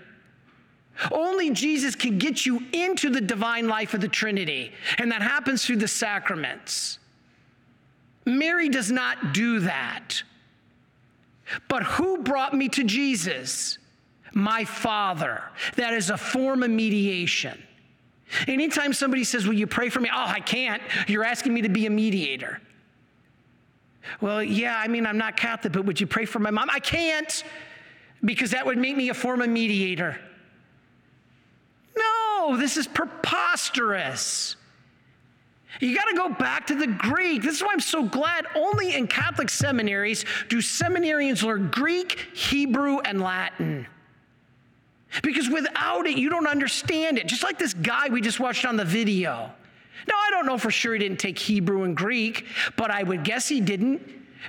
[1.12, 5.66] Only Jesus can get you into the divine life of the Trinity, and that happens
[5.66, 7.00] through the sacraments.
[8.26, 10.24] Mary does not do that.
[11.68, 13.78] But who brought me to Jesus?
[14.34, 15.44] My Father.
[15.76, 17.62] That is a form of mediation.
[18.48, 20.10] Anytime somebody says, Will you pray for me?
[20.14, 20.82] Oh, I can't.
[21.08, 22.62] You're asking me to be a mediator.
[24.22, 26.70] Well, yeah, I mean, I'm not Catholic, but would you pray for my mom?
[26.70, 27.44] I can't,
[28.24, 30.20] because that would make me a form of mediator.
[31.96, 34.56] No, this is preposterous.
[35.80, 37.42] You got to go back to the Greek.
[37.42, 43.00] This is why I'm so glad only in Catholic seminaries do seminarians learn Greek, Hebrew,
[43.00, 43.88] and Latin.
[45.24, 47.28] Because without it, you don't understand it.
[47.28, 49.52] Just like this guy we just watched on the video.
[50.08, 53.24] Now, I don't know for sure he didn't take Hebrew and Greek, but I would
[53.24, 54.02] guess he didn't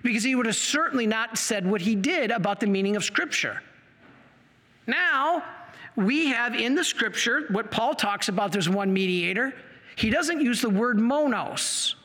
[0.02, 3.62] because he would have certainly not said what he did about the meaning of Scripture.
[4.86, 5.44] Now,
[5.96, 9.54] we have in the Scripture what Paul talks about there's one mediator
[9.96, 11.96] he doesn't use the word monos.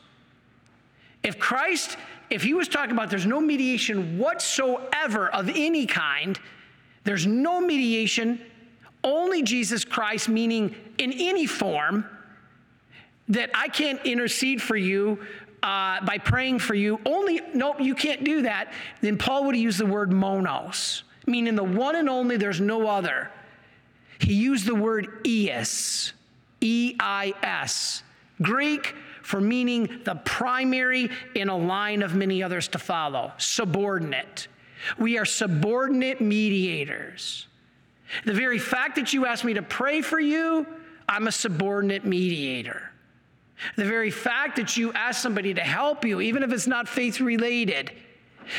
[1.22, 1.96] If Christ,
[2.30, 6.38] if he was talking about there's no mediation whatsoever of any kind,
[7.04, 8.40] there's no mediation,
[9.04, 12.04] only Jesus Christ, meaning in any form,
[13.28, 15.18] that I can't intercede for you
[15.62, 17.00] uh, by praying for you.
[17.04, 18.72] Only, nope, you can't do that.
[19.00, 23.30] Then Paul would use the word monos, meaning the one and only, there's no other.
[24.18, 26.12] He used the word eis,
[26.60, 28.02] E I S.
[28.42, 34.48] Greek for meaning the primary in a line of many others to follow, subordinate.
[34.98, 37.48] We are subordinate mediators.
[38.24, 40.66] The very fact that you asked me to pray for you,
[41.08, 42.92] I'm a subordinate mediator.
[43.76, 47.20] The very fact that you ask somebody to help you, even if it's not faith
[47.20, 47.90] related,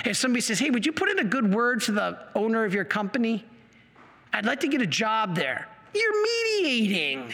[0.06, 2.74] if somebody says, Hey, would you put in a good word to the owner of
[2.74, 3.46] your company?
[4.34, 5.68] I'd like to get a job there.
[5.94, 7.34] You're mediating.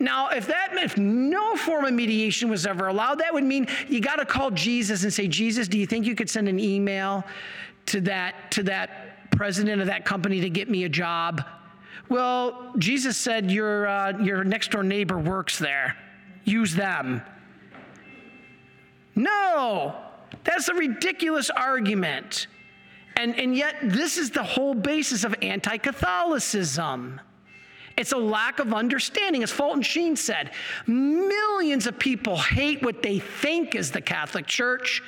[0.00, 4.00] Now, if that if no form of mediation was ever allowed, that would mean you
[4.00, 7.22] got to call Jesus and say, Jesus, do you think you could send an email
[7.86, 11.42] to that to that president of that company to get me a job.
[12.10, 15.96] Well, Jesus said your, uh, your next door neighbor works there.
[16.44, 17.22] Use them.
[19.14, 19.96] No,
[20.44, 22.48] that's a ridiculous argument.
[23.16, 27.18] And, and yet, this is the whole basis of anti Catholicism.
[28.00, 29.42] It's a lack of understanding.
[29.42, 30.52] As Fulton Sheen said,
[30.86, 35.02] millions of people hate what they think is the Catholic Church.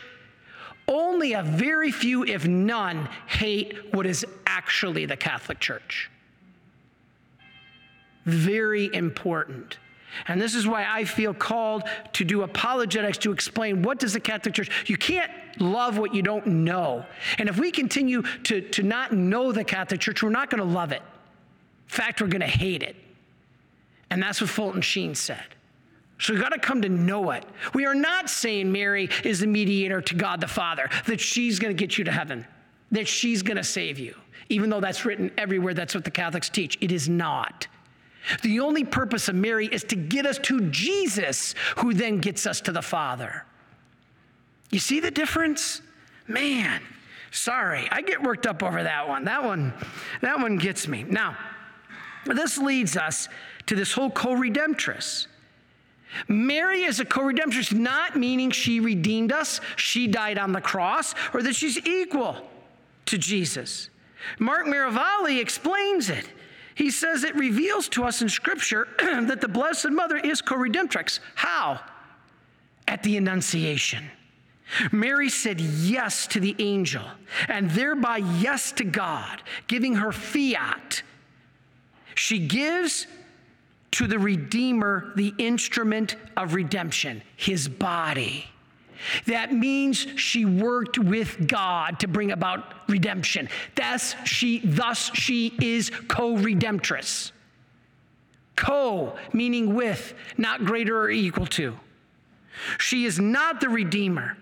[0.86, 6.10] Only a very few, if none, hate what is actually the Catholic Church.
[8.26, 9.78] Very important.
[10.28, 14.20] And this is why I feel called to do apologetics to explain what does the
[14.20, 14.90] Catholic Church.
[14.90, 17.06] You can't love what you don't know.
[17.38, 20.68] And if we continue to, to not know the Catholic Church, we're not going to
[20.68, 21.00] love it.
[21.84, 22.96] In fact, we're going to hate it.
[24.10, 25.44] And that's what Fulton Sheen said.
[26.18, 27.44] So we've got to come to know it.
[27.74, 31.76] We are not saying Mary is the mediator to God the Father, that she's going
[31.76, 32.46] to get you to heaven,
[32.92, 34.14] that she's going to save you,
[34.48, 35.74] even though that's written everywhere.
[35.74, 36.78] That's what the Catholics teach.
[36.80, 37.66] It is not.
[38.42, 42.60] The only purpose of Mary is to get us to Jesus, who then gets us
[42.60, 43.44] to the Father.
[44.70, 45.82] You see the difference?
[46.28, 46.80] Man,
[47.32, 49.24] sorry, I get worked up over that one.
[49.24, 49.72] That one,
[50.20, 51.02] that one gets me.
[51.02, 51.36] Now,
[52.24, 53.28] this leads us
[53.66, 55.26] to this whole co-redemptrix.
[56.28, 61.42] Mary is a co-redemptrix, not meaning she redeemed us, she died on the cross, or
[61.42, 62.36] that she's equal
[63.06, 63.88] to Jesus.
[64.38, 66.28] Mark Miravalle explains it.
[66.74, 71.20] He says it reveals to us in Scripture that the Blessed Mother is co redemptrix.
[71.34, 71.80] How?
[72.88, 74.04] At the Annunciation.
[74.90, 77.04] Mary said yes to the angel
[77.48, 81.02] and thereby yes to God, giving her fiat.
[82.14, 83.06] She gives
[83.92, 88.46] to the Redeemer the instrument of redemption, his body.
[89.26, 93.48] That means she worked with God to bring about redemption.
[93.74, 97.32] Thus she, thus she is co-redemptrix.
[98.54, 101.76] Co, meaning with, not greater or equal to.
[102.78, 104.36] She is not the Redeemer,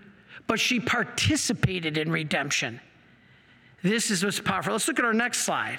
[0.47, 2.81] but she participated in redemption.
[3.83, 4.73] This is what's powerful.
[4.73, 5.79] Let's look at our next slide.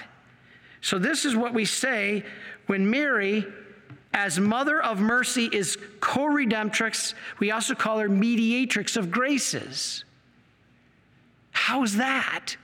[0.81, 2.23] So, this is what we say
[2.67, 3.45] when Mary
[4.13, 7.13] as Mother of Mercy is co redemptrix.
[7.39, 10.03] We also call her mediatrix of graces.
[11.51, 12.55] How's that?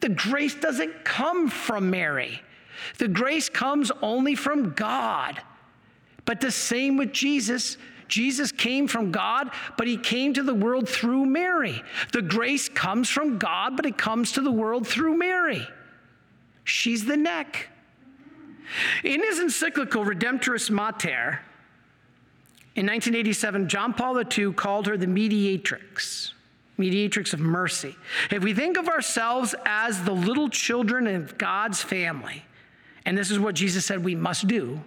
[0.00, 2.42] The grace doesn't come from Mary,
[2.98, 5.40] the grace comes only from God.
[6.24, 7.78] But the same with Jesus.
[8.06, 11.82] Jesus came from God, but he came to the world through Mary.
[12.12, 15.66] The grace comes from God, but it comes to the world through Mary.
[16.64, 17.68] She's the neck.
[19.04, 21.40] In his encyclical Redemptoris Mater,
[22.74, 26.32] in 1987, John Paul II called her the mediatrix,
[26.78, 27.96] mediatrix of mercy.
[28.30, 32.44] If we think of ourselves as the little children of God's family,
[33.04, 34.80] and this is what Jesus said we must do,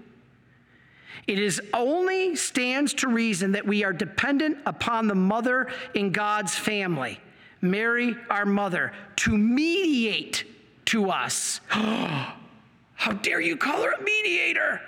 [1.27, 6.55] it is only stands to reason that we are dependent upon the mother in God's
[6.55, 7.19] family,
[7.61, 10.45] Mary, our mother, to mediate
[10.85, 11.61] to us.
[11.69, 14.81] How dare you call her a mediator?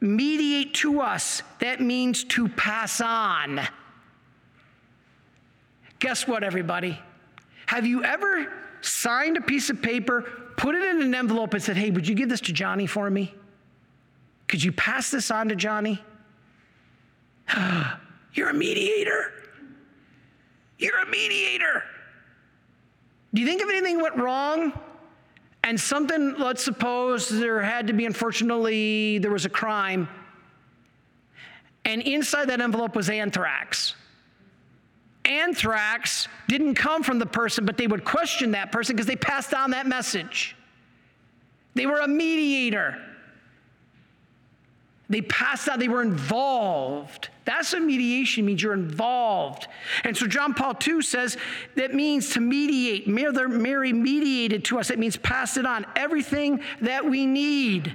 [0.00, 1.42] Mediate to us.
[1.60, 3.60] That means to pass on.
[5.98, 6.98] Guess what, everybody?
[7.66, 10.22] Have you ever signed a piece of paper,
[10.56, 13.08] put it in an envelope, and said, Hey, would you give this to Johnny for
[13.08, 13.34] me?
[14.48, 16.02] Could you pass this on to Johnny?
[18.34, 19.32] You're a mediator.
[20.78, 21.82] You're a mediator.
[23.32, 24.72] Do you think if anything went wrong
[25.66, 30.08] and something, let's suppose there had to be, unfortunately, there was a crime,
[31.84, 33.96] and inside that envelope was anthrax.
[35.24, 39.52] Anthrax didn't come from the person, but they would question that person because they passed
[39.52, 40.54] on that message.
[41.74, 43.02] They were a mediator.
[45.08, 47.30] They passed out, they were involved.
[47.46, 48.62] That's what mediation means.
[48.62, 49.66] You're involved.
[50.04, 51.38] And so John Paul II says
[51.76, 53.08] that means to mediate.
[53.08, 54.90] Mary mediated to us.
[54.90, 55.86] It means pass it on.
[55.96, 57.94] Everything that we need.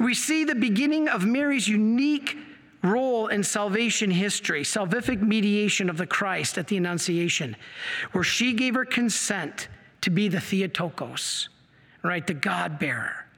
[0.00, 2.36] We see the beginning of Mary's unique
[2.82, 7.54] role in salvation history, salvific mediation of the Christ at the Annunciation,
[8.12, 9.68] where she gave her consent
[10.00, 11.48] to be the Theotokos,
[12.02, 13.28] right, the God bearer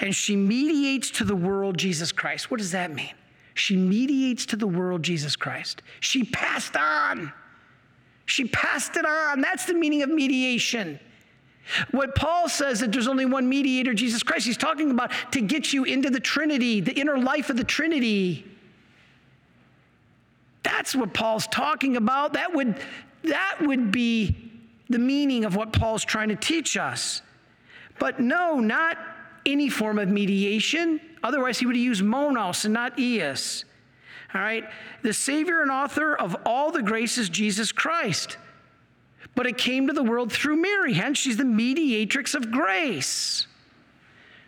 [0.00, 2.50] and she mediates to the world Jesus Christ.
[2.50, 3.12] What does that mean?
[3.56, 5.80] She mediates to the world Jesus Christ.
[6.00, 7.32] She passed on.
[8.26, 9.40] She passed it on.
[9.40, 11.00] That's the meaning of mediation.
[11.90, 15.72] What Paul says that there's only one mediator, Jesus Christ, he's talking about to get
[15.72, 18.44] you into the Trinity, the inner life of the Trinity.
[20.62, 22.34] That's what Paul's talking about.
[22.34, 22.76] That would,
[23.24, 24.36] that would be
[24.90, 27.22] the meaning of what Paul's trying to teach us.
[27.98, 28.98] But no, not
[29.46, 31.00] any form of mediation.
[31.22, 33.64] Otherwise, he would have used monos and not eos.
[34.34, 34.64] All right?
[35.02, 38.36] The Savior and author of all the grace is Jesus Christ.
[39.34, 43.46] But it came to the world through Mary, hence, she's the mediatrix of grace.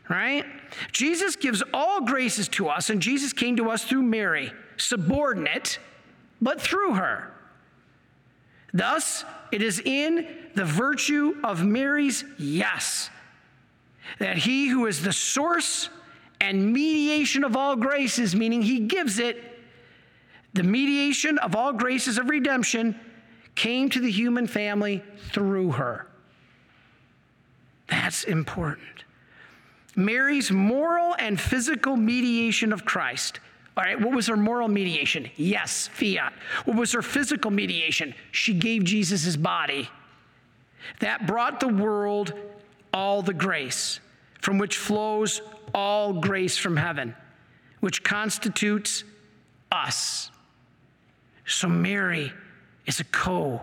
[0.08, 0.46] Right?
[0.92, 5.78] Jesus gives all graces to us, and Jesus came to us through Mary, subordinate,
[6.40, 7.30] but through her.
[8.72, 13.10] Thus, it is in the virtue of Mary's yes
[14.18, 15.90] that he who is the source
[16.40, 19.58] and mediation of all graces, meaning he gives it,
[20.54, 22.98] the mediation of all graces of redemption
[23.54, 26.06] came to the human family through her.
[27.88, 29.04] That's important.
[29.96, 33.40] Mary's moral and physical mediation of Christ.
[33.76, 35.28] All right, what was her moral mediation?
[35.36, 36.32] Yes, fiat.
[36.64, 38.14] What was her physical mediation?
[38.30, 39.88] She gave Jesus his body.
[41.00, 42.32] That brought the world
[42.94, 44.00] all the grace,
[44.40, 45.40] from which flows
[45.74, 47.14] all grace from heaven,
[47.80, 49.04] which constitutes
[49.70, 50.30] us.
[51.46, 52.32] So Mary
[52.86, 53.60] is a co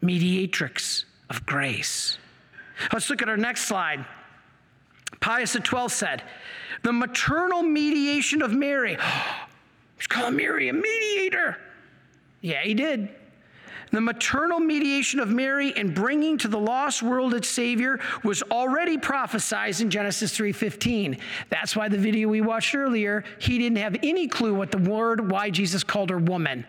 [0.00, 2.18] mediatrix of grace.
[2.92, 4.04] Let's look at our next slide.
[5.20, 6.22] Pius XII said,
[6.82, 8.96] the maternal mediation of Mary.
[9.96, 11.56] He's calling Mary a mediator.
[12.40, 13.08] Yeah, he did.
[13.90, 18.98] The maternal mediation of Mary in bringing to the lost world its Savior was already
[18.98, 21.18] prophesied in Genesis 3:15.
[21.48, 25.30] That's why the video we watched earlier, he didn't have any clue what the word
[25.30, 26.66] why Jesus called her woman.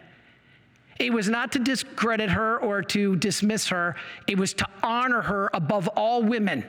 [0.98, 3.96] It was not to discredit her or to dismiss her,
[4.28, 6.66] it was to honor her above all women.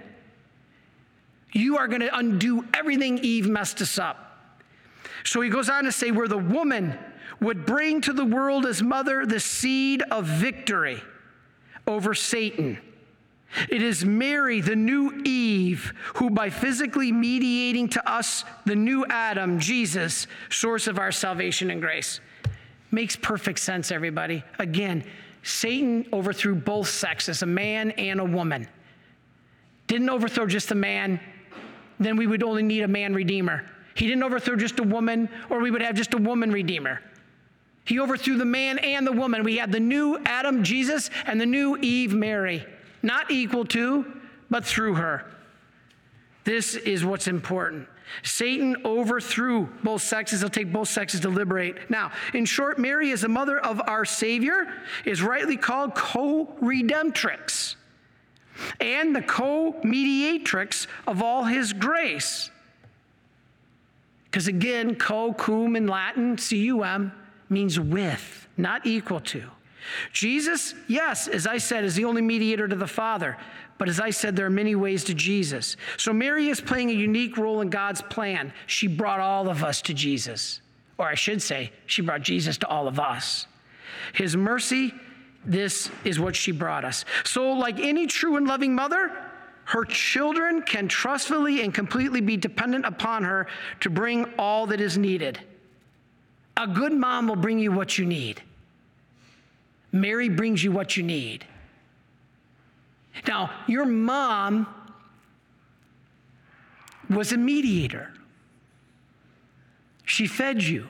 [1.53, 4.39] You are going to undo everything Eve messed us up.
[5.25, 6.97] So he goes on to say, where the woman
[7.41, 11.03] would bring to the world as mother the seed of victory
[11.87, 12.79] over Satan.
[13.69, 19.59] It is Mary, the new Eve, who, by physically mediating to us the new Adam,
[19.59, 22.21] Jesus, source of our salvation and grace.
[22.93, 24.45] Makes perfect sense, everybody.
[24.59, 25.05] Again,
[25.43, 28.69] Satan overthrew both sexes, a man and a woman.
[29.89, 31.19] Didn't overthrow just a man,
[31.99, 33.69] then we would only need a man redeemer.
[33.95, 37.01] He didn't overthrow just a woman, or we would have just a woman redeemer.
[37.91, 39.43] He overthrew the man and the woman.
[39.43, 42.65] We had the new Adam, Jesus, and the new Eve, Mary.
[43.03, 44.07] Not equal to,
[44.49, 45.25] but through her.
[46.45, 47.89] This is what's important.
[48.23, 50.39] Satan overthrew both sexes.
[50.39, 51.91] He'll take both sexes to liberate.
[51.91, 54.73] Now, in short, Mary, is the mother of our Savior,
[55.05, 57.75] is rightly called co redemptrix
[58.81, 62.53] and the co mediatrix of all his grace.
[64.27, 67.11] Because again, co, cum in Latin, C U M,
[67.51, 69.45] means with, not equal to.
[70.13, 73.37] Jesus, yes, as I said, is the only mediator to the Father.
[73.79, 75.77] But as I said, there are many ways to Jesus.
[75.97, 78.53] So Mary is playing a unique role in God's plan.
[78.67, 80.61] She brought all of us to Jesus.
[80.99, 83.47] Or I should say, she brought Jesus to all of us.
[84.13, 84.93] His mercy,
[85.47, 87.07] this is what she brought us.
[87.25, 89.11] So, like any true and loving mother,
[89.65, 93.47] her children can trustfully and completely be dependent upon her
[93.81, 95.41] to bring all that is needed.
[96.61, 98.43] A good mom will bring you what you need.
[99.93, 101.47] Mary brings you what you need.
[103.27, 104.67] Now, your mom
[107.09, 108.13] was a mediator.
[110.05, 110.87] She fed you.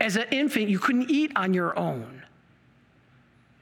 [0.00, 2.24] As an infant, you couldn't eat on your own.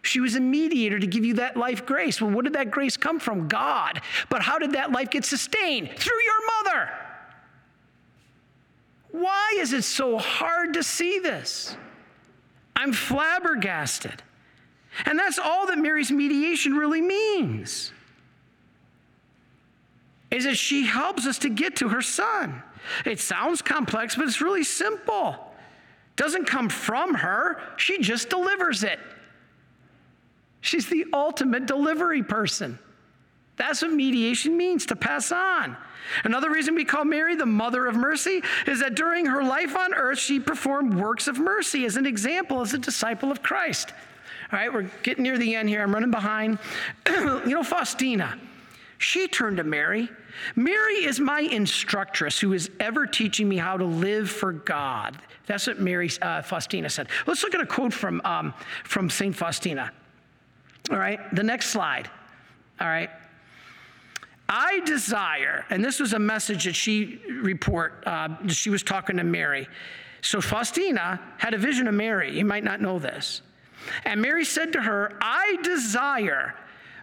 [0.01, 2.19] She was a mediator to give you that life grace.
[2.23, 3.47] Well, what did that grace come from?
[3.47, 4.01] God.
[4.31, 5.91] But how did that life get sustained?
[5.99, 6.91] Through your mother.
[9.14, 11.76] Why is it so hard to see this?
[12.74, 14.24] I'm flabbergasted.
[15.07, 17.92] And that's all that Mary's mediation really means.
[20.32, 22.61] Is that she helps us to get to her son.
[23.07, 25.36] It sounds complex, but it's really simple.
[26.16, 28.99] Doesn't come from her, she just delivers it.
[30.61, 32.80] She's the ultimate delivery person.
[33.57, 35.76] That's what mediation means to pass on.
[36.25, 39.95] Another reason we call Mary the mother of mercy is that during her life on
[39.95, 43.93] earth, she performed works of mercy as an example as a disciple of Christ.
[44.53, 45.83] All right, we're getting near the end here.
[45.83, 46.59] I'm running behind.
[47.09, 48.39] you know, Faustina,
[48.99, 50.09] she turned to Mary.
[50.57, 55.17] Mary is my instructress who is ever teaching me how to live for God.
[55.47, 57.09] That's what Mary uh, Faustina said.
[57.26, 58.53] Let's look at a quote from, um,
[58.85, 59.35] from St.
[59.35, 59.93] Faustina.
[60.91, 62.11] All right, the next slide.
[62.81, 63.11] All right.
[64.49, 68.03] I desire, and this was a message that she report.
[68.07, 69.66] Uh, she was talking to Mary.
[70.21, 72.37] So Faustina had a vision of Mary.
[72.37, 73.42] You might not know this.
[74.04, 76.54] And Mary said to her, I desire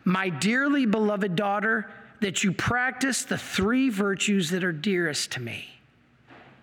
[0.04, 1.90] my dearly beloved daughter,
[2.22, 5.68] that you practice the three virtues that are dearest to me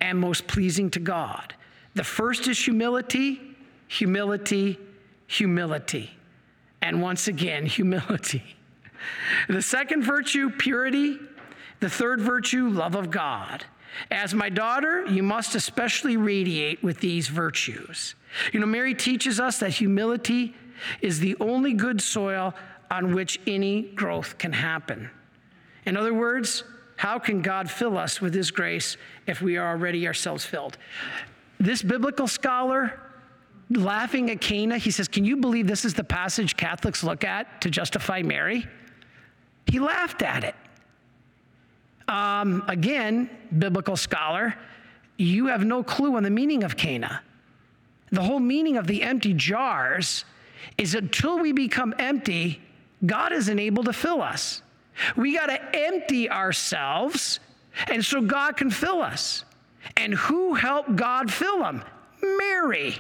[0.00, 1.54] and most pleasing to God.
[1.94, 3.40] The first is humility,
[3.88, 4.78] humility,
[5.26, 6.10] humility.
[6.80, 8.56] And once again, humility.
[9.48, 11.18] The second virtue, purity.
[11.80, 13.64] The third virtue, love of God.
[14.10, 18.14] As my daughter, you must especially radiate with these virtues.
[18.52, 20.54] You know, Mary teaches us that humility
[21.00, 22.54] is the only good soil
[22.90, 25.10] on which any growth can happen.
[25.84, 26.64] In other words,
[26.96, 28.96] how can God fill us with His grace
[29.26, 30.78] if we are already ourselves filled?
[31.58, 33.00] This biblical scholar,
[33.70, 37.60] laughing at Cana, he says, Can you believe this is the passage Catholics look at
[37.62, 38.66] to justify Mary?
[39.70, 40.54] He laughed at it.
[42.08, 43.28] Um, again,
[43.58, 44.54] biblical scholar,
[45.18, 47.22] you have no clue on the meaning of Cana.
[48.10, 50.24] The whole meaning of the empty jars
[50.78, 52.60] is until we become empty,
[53.04, 54.62] God isn't able to fill us.
[55.16, 57.40] We got to empty ourselves,
[57.88, 59.44] and so God can fill us.
[59.96, 61.84] And who helped God fill them?
[62.22, 62.98] Mary.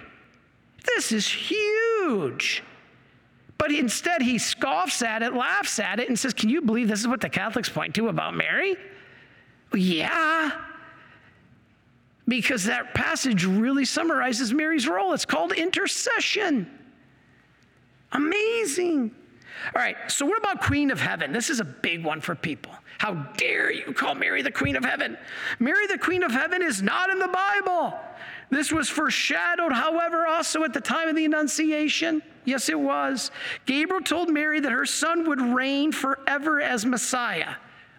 [0.84, 2.62] This is huge.
[3.58, 7.00] But instead, he scoffs at it, laughs at it, and says, Can you believe this
[7.00, 8.76] is what the Catholics point to about Mary?
[9.72, 10.52] Well, yeah.
[12.26, 15.12] Because that passage really summarizes Mary's role.
[15.12, 16.70] It's called intercession.
[18.12, 19.14] Amazing.
[19.74, 21.32] All right, so what about Queen of Heaven?
[21.32, 22.72] This is a big one for people.
[22.98, 25.16] How dare you call Mary the Queen of Heaven?
[25.58, 27.98] Mary, the Queen of Heaven, is not in the Bible.
[28.50, 32.22] This was foreshadowed, however, also at the time of the Annunciation.
[32.48, 33.30] Yes, it was.
[33.66, 37.56] Gabriel told Mary that her son would reign forever as Messiah.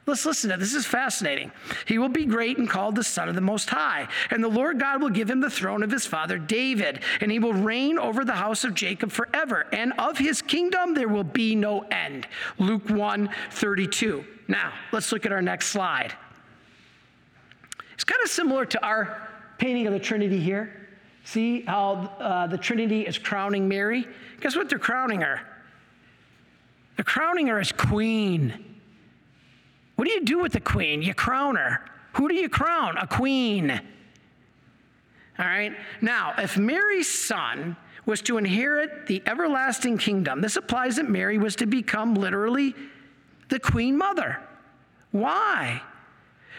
[0.07, 0.71] Let's listen to this.
[0.71, 1.51] This is fascinating.
[1.85, 4.07] He will be great and called the Son of the Most High.
[4.31, 7.37] And the Lord God will give him the throne of his father David, and he
[7.37, 9.67] will reign over the house of Jacob forever.
[9.71, 12.27] And of his kingdom there will be no end.
[12.57, 14.25] Luke 1 32.
[14.47, 16.15] Now, let's look at our next slide.
[17.93, 20.78] It's kind of similar to our painting of the Trinity here.
[21.23, 24.07] See how uh, the Trinity is crowning Mary?
[24.41, 25.41] Guess what they're crowning her?
[26.95, 28.65] They're crowning her as queen.
[29.95, 31.01] What do you do with the queen?
[31.01, 31.85] You crown her.
[32.13, 32.97] Who do you crown?
[32.97, 33.69] A queen.
[35.39, 35.73] All right?
[36.01, 41.55] Now, if Mary's son was to inherit the everlasting kingdom, this applies that Mary was
[41.57, 42.75] to become literally
[43.49, 44.39] the queen mother.
[45.11, 45.81] Why?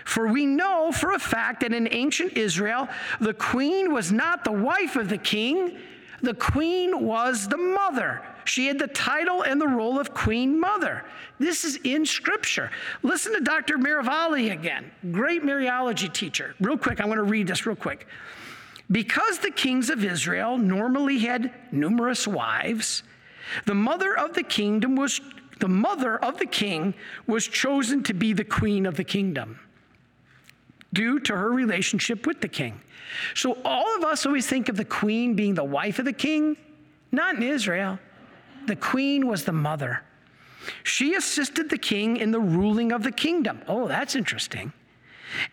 [0.04, 2.88] For we know for a fact that in ancient Israel,
[3.20, 5.78] the queen was not the wife of the king,
[6.22, 8.22] the queen was the mother.
[8.44, 11.04] She had the title and the role of queen mother.
[11.38, 12.70] This is in scripture.
[13.02, 13.78] Listen to Dr.
[13.78, 16.54] Miravalle again, great Mariology teacher.
[16.60, 18.06] Real quick, I want to read this real quick.
[18.90, 23.04] Because the kings of Israel normally had numerous wives,
[23.66, 25.20] the mother of the kingdom was
[25.60, 26.94] the mother of the king
[27.26, 29.60] was chosen to be the queen of the kingdom
[30.92, 32.80] due to her relationship with the king.
[33.34, 36.56] So all of us always think of the queen being the wife of the king,
[37.12, 37.98] not in Israel.
[38.66, 40.02] The queen was the mother.
[40.82, 43.62] She assisted the king in the ruling of the kingdom.
[43.66, 44.72] Oh, that's interesting.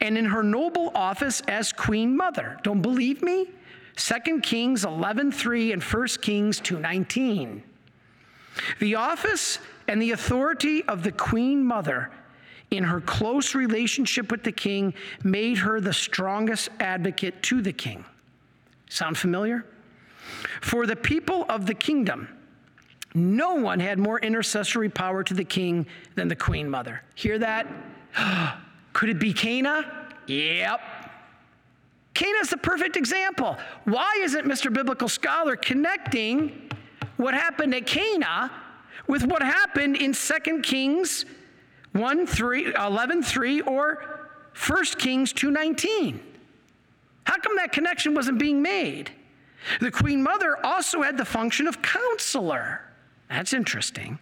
[0.02, 2.58] And in her noble office as queen mother.
[2.64, 3.48] Don't believe me?
[3.96, 7.64] 2 Kings 11:3 and 1 Kings 2:19.
[8.80, 12.12] The office and the authority of the queen mother
[12.72, 18.04] in her close relationship with the king made her the strongest advocate to the king.
[18.90, 19.66] Sound familiar?
[20.62, 22.28] For the people of the kingdom,
[23.14, 27.02] no one had more intercessory power to the king than the queen mother.
[27.16, 27.68] Hear that?
[28.94, 30.10] Could it be Cana?
[30.28, 30.82] Yep.
[32.14, 33.58] Cana is the perfect example.
[33.86, 34.74] Why isn't Mr.
[34.74, 36.70] Biblical Scholar connecting
[37.18, 38.52] what happened at Cana
[39.08, 41.26] with what happened in 2 Kings
[41.94, 44.18] 1 3, 11 3 or
[44.54, 46.20] 1 Kings 2:19?
[47.26, 49.12] How come that connection wasn't being made?
[49.80, 52.82] The queen mother also had the function of counselor.
[53.30, 54.20] That's interesting.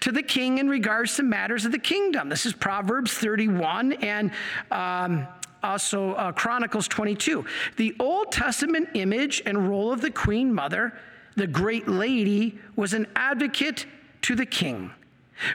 [0.00, 2.28] To the king in regards to matters of the kingdom.
[2.28, 4.30] This is Proverbs 31 and
[4.70, 5.26] um,
[5.62, 7.44] also uh, Chronicles 22.
[7.76, 10.94] The Old Testament image and role of the queen mother,
[11.36, 13.86] the great lady, was an advocate
[14.22, 14.90] to the king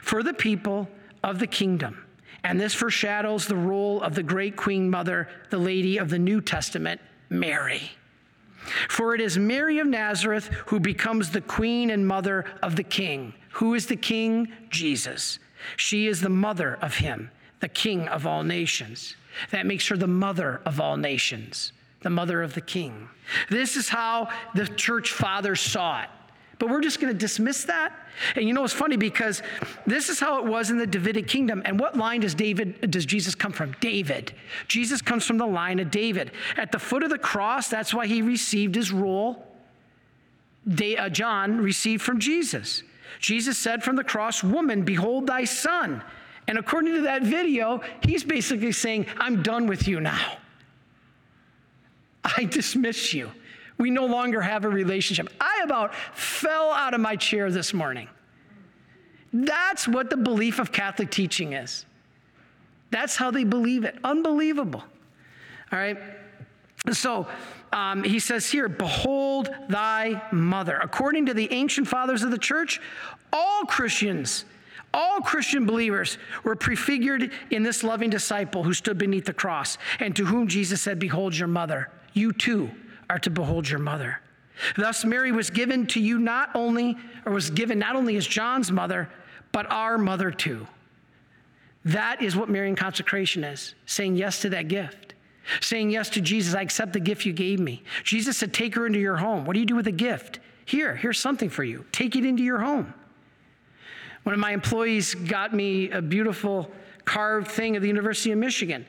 [0.02, 0.88] for the people
[1.24, 2.04] of the kingdom.
[2.44, 6.40] And this foreshadows the role of the great queen mother, the lady of the New
[6.42, 7.90] Testament, Mary.
[8.88, 13.34] For it is Mary of Nazareth who becomes the queen and mother of the king.
[13.52, 14.52] Who is the king?
[14.70, 15.38] Jesus.
[15.76, 17.30] She is the mother of him,
[17.60, 19.16] the king of all nations.
[19.50, 21.72] That makes her the mother of all nations,
[22.02, 23.08] the mother of the king.
[23.48, 26.10] This is how the church fathers saw it.
[26.64, 27.92] But we're just going to dismiss that.
[28.36, 29.42] And you know, it's funny because
[29.86, 31.60] this is how it was in the Davidic kingdom.
[31.66, 33.76] And what line does David, does Jesus come from?
[33.80, 34.32] David.
[34.66, 36.30] Jesus comes from the line of David.
[36.56, 39.46] At the foot of the cross, that's why he received his rule.
[40.66, 40.96] role.
[40.98, 42.82] Uh, John received from Jesus.
[43.20, 46.02] Jesus said from the cross, Woman, behold thy son.
[46.48, 50.38] And according to that video, he's basically saying, I'm done with you now.
[52.24, 53.32] I dismiss you.
[53.78, 55.28] We no longer have a relationship.
[55.40, 58.08] I about fell out of my chair this morning.
[59.32, 61.84] That's what the belief of Catholic teaching is.
[62.90, 63.96] That's how they believe it.
[64.04, 64.84] Unbelievable.
[65.72, 65.98] All right?
[66.92, 67.26] So
[67.72, 70.78] um, he says here, Behold thy mother.
[70.80, 72.80] According to the ancient fathers of the church,
[73.32, 74.44] all Christians,
[74.92, 80.14] all Christian believers were prefigured in this loving disciple who stood beneath the cross and
[80.14, 81.90] to whom Jesus said, Behold your mother.
[82.12, 82.70] You too
[83.08, 84.20] are to behold your mother.
[84.76, 88.70] Thus, Mary was given to you not only, or was given not only as John's
[88.70, 89.08] mother,
[89.52, 90.66] but our mother too.
[91.84, 95.14] That is what Marian consecration is saying yes to that gift.
[95.60, 97.82] Saying yes to Jesus, I accept the gift you gave me.
[98.02, 99.44] Jesus said, Take her into your home.
[99.44, 100.40] What do you do with a gift?
[100.64, 101.84] Here, here's something for you.
[101.92, 102.94] Take it into your home.
[104.22, 106.70] One of my employees got me a beautiful
[107.04, 108.86] carved thing of the University of Michigan.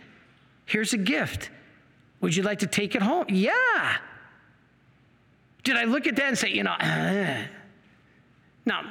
[0.66, 1.50] Here's a gift.
[2.26, 3.26] Would you like to take it home?
[3.30, 3.98] Yeah.
[5.64, 7.44] Did I look at that and say, you know, uh,
[8.66, 8.82] no,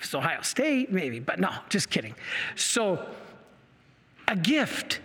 [0.00, 2.16] it's Ohio State, maybe, but no, just kidding.
[2.56, 3.06] So,
[4.26, 4.98] a gift,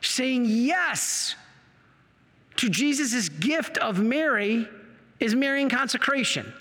[0.00, 1.36] saying yes
[2.56, 4.68] to Jesus' gift of Mary
[5.20, 6.52] is Marian consecration.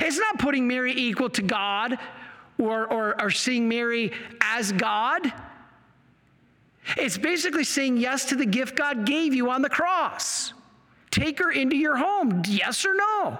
[0.00, 1.96] It's not putting Mary equal to God
[2.58, 5.32] or, or, or seeing Mary as God.
[6.96, 10.52] It's basically saying yes to the gift God gave you on the cross.
[11.10, 13.38] Take her into your home, yes or no?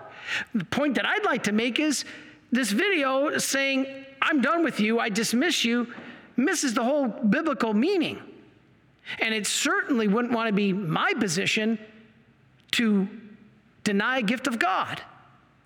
[0.54, 2.04] The point that I'd like to make is
[2.50, 3.86] this video saying,
[4.20, 5.92] I'm done with you, I dismiss you,
[6.36, 8.18] misses the whole biblical meaning.
[9.18, 11.78] And it certainly wouldn't want to be my position
[12.72, 13.08] to
[13.84, 15.02] deny a gift of God.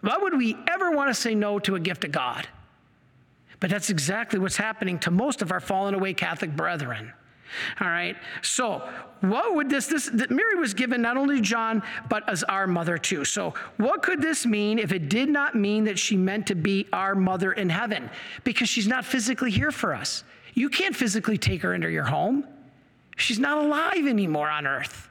[0.01, 2.47] Why would we ever want to say no to a gift of God?
[3.61, 7.13] But that's exactly what's happening to most of our fallen away Catholic brethren.
[7.81, 8.17] All right.
[8.43, 8.89] So,
[9.21, 13.25] what would this, this, Mary was given not only John, but as our mother too.
[13.25, 16.87] So, what could this mean if it did not mean that she meant to be
[16.93, 18.11] our mother in heaven?
[18.45, 20.25] Because she's not physically here for us.
[20.55, 22.47] You can't physically take her into your home.
[23.17, 25.09] She's not alive anymore on earth.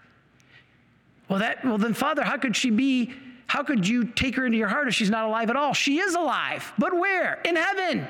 [1.29, 3.13] Well, that, well, then, Father, how could she be?
[3.47, 5.73] How could you take her into your heart if she's not alive at all?
[5.73, 7.41] She is alive, but where?
[7.45, 8.07] In heaven.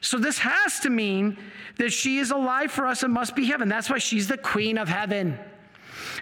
[0.00, 1.36] So this has to mean
[1.76, 3.68] that she is alive for us and must be heaven.
[3.68, 5.38] That's why she's the queen of heaven.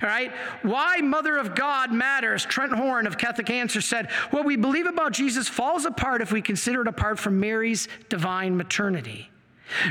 [0.02, 0.32] All right?
[0.62, 2.44] Why Mother of God matters.
[2.44, 6.42] Trent Horn of Catholic Answer said, What we believe about Jesus falls apart if we
[6.42, 9.30] consider it apart from Mary's divine maternity.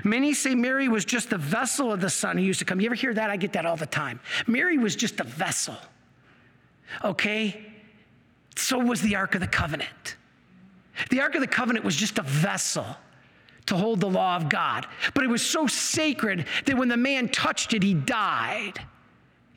[0.04, 2.82] Many say Mary was just the vessel of the Son who used to come.
[2.82, 3.30] You ever hear that?
[3.30, 4.20] I get that all the time.
[4.48, 5.78] Mary was just a vessel.
[7.04, 7.74] Okay?
[8.56, 10.16] So was the Ark of the Covenant.
[11.10, 12.86] The Ark of the Covenant was just a vessel
[13.68, 14.88] to hold the law of God.
[15.14, 18.80] But it was so sacred that when the man touched it, he died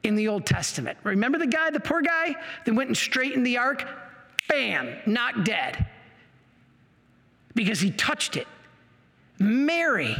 [0.02, 0.98] in the Old Testament.
[1.02, 2.34] Remember the guy, the poor guy
[2.64, 3.86] that went and straightened the ark?
[4.48, 5.86] Bam, not dead.
[7.54, 8.46] Because he touched it.
[9.38, 10.16] Mary,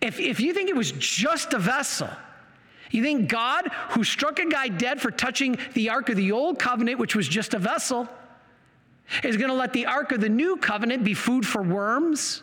[0.00, 2.08] if, if you think it was just a vessel,
[2.90, 6.58] you think God, who struck a guy dead for touching the ark of the old
[6.58, 8.08] covenant, which was just a vessel,
[9.22, 12.42] is going to let the ark of the new covenant be food for worms?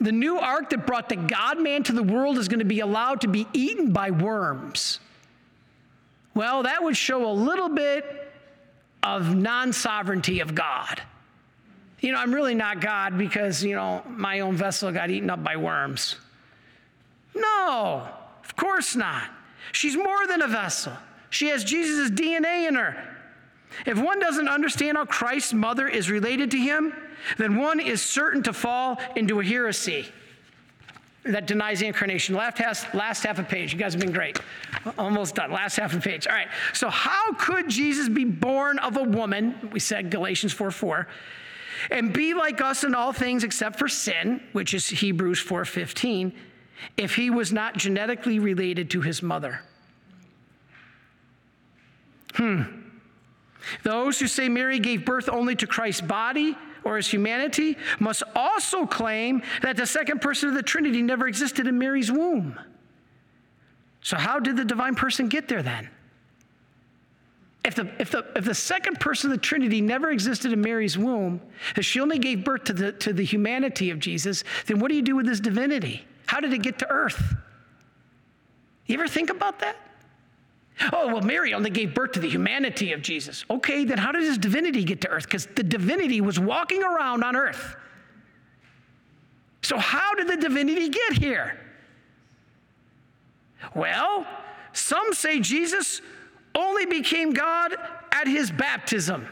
[0.00, 2.80] The new ark that brought the God man to the world is going to be
[2.80, 5.00] allowed to be eaten by worms.
[6.34, 8.32] Well, that would show a little bit
[9.02, 11.02] of non sovereignty of God.
[12.00, 15.42] You know, I'm really not God because, you know, my own vessel got eaten up
[15.42, 16.16] by worms.
[17.34, 18.08] No,
[18.44, 19.30] of course not.
[19.72, 20.92] She's more than a vessel,
[21.30, 23.16] she has Jesus' DNA in her.
[23.86, 26.94] If one doesn't understand how Christ's mother is related to him,
[27.36, 30.06] then one is certain to fall into a heresy
[31.24, 32.34] that denies the incarnation.
[32.34, 33.72] Last half, last half of page.
[33.72, 34.38] You guys have been great.
[34.96, 35.52] Almost done.
[35.52, 36.26] Last half of page.
[36.26, 36.48] All right.
[36.72, 39.70] So, how could Jesus be born of a woman?
[39.72, 41.08] We said Galatians 4 4.
[41.90, 46.32] And be like us in all things except for sin, which is Hebrews 4:15,
[46.96, 49.60] if he was not genetically related to his mother.
[52.34, 52.62] Hmm.
[53.82, 56.56] Those who say Mary gave birth only to Christ's body
[56.88, 61.66] or his humanity must also claim that the second person of the Trinity never existed
[61.66, 62.58] in Mary's womb.
[64.00, 65.90] So, how did the divine person get there then?
[67.68, 70.96] if the, if, the, if the second person of the Trinity never existed in Mary's
[70.96, 71.38] womb,
[71.76, 74.94] if she only gave birth to the, to the humanity of Jesus, then what do
[74.94, 76.06] you do with his divinity?
[76.26, 77.34] How did it get to earth?
[78.86, 79.76] You ever think about that?
[80.92, 83.44] Oh, well, Mary only gave birth to the humanity of Jesus.
[83.50, 85.24] Okay, then how did his divinity get to earth?
[85.24, 87.76] Because the divinity was walking around on earth.
[89.62, 91.58] So, how did the divinity get here?
[93.74, 94.26] Well,
[94.72, 96.00] some say Jesus
[96.54, 97.74] only became God
[98.12, 99.26] at his baptism.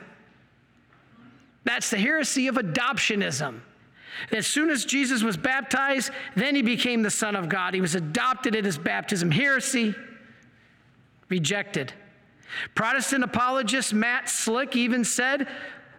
[1.64, 3.60] That's the heresy of adoptionism.
[4.32, 7.74] As soon as Jesus was baptized, then he became the Son of God.
[7.74, 9.30] He was adopted at his baptism.
[9.30, 9.94] Heresy,
[11.28, 11.92] rejected.
[12.74, 15.48] Protestant apologist Matt Slick even said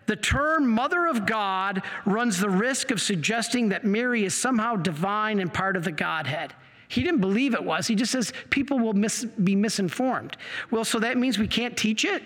[0.05, 5.39] the term Mother of God runs the risk of suggesting that Mary is somehow divine
[5.39, 6.53] and part of the Godhead.
[6.87, 7.87] He didn't believe it was.
[7.87, 10.37] He just says people will mis- be misinformed.
[10.71, 12.23] Well, so that means we can't teach it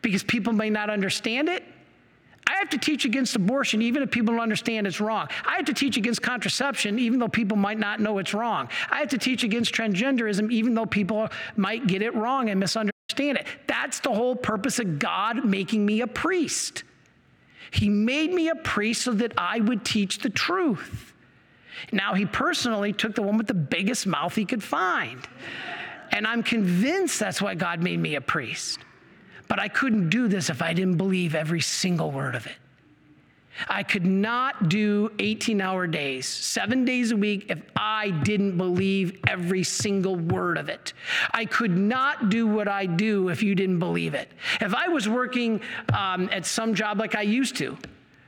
[0.00, 1.64] because people may not understand it.
[2.50, 5.28] I have to teach against abortion even if people don't understand it's wrong.
[5.46, 8.68] I have to teach against contraception even though people might not know it's wrong.
[8.90, 13.38] I have to teach against transgenderism even though people might get it wrong and misunderstand
[13.38, 13.46] it.
[13.68, 16.82] That's the whole purpose of God making me a priest.
[17.70, 21.12] He made me a priest so that I would teach the truth.
[21.92, 25.20] Now, he personally took the one with the biggest mouth he could find.
[26.10, 28.80] And I'm convinced that's why God made me a priest.
[29.50, 32.54] But I couldn't do this if I didn't believe every single word of it.
[33.68, 39.18] I could not do 18 hour days, seven days a week, if I didn't believe
[39.26, 40.92] every single word of it.
[41.32, 44.30] I could not do what I do if you didn't believe it.
[44.60, 45.60] If I was working
[45.92, 47.76] um, at some job like I used to,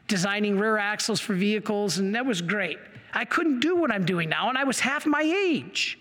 [0.09, 2.81] designing rear axles for vehicles, and that was great.
[3.15, 6.01] I couldn't do what I'm doing now, and I was half my age.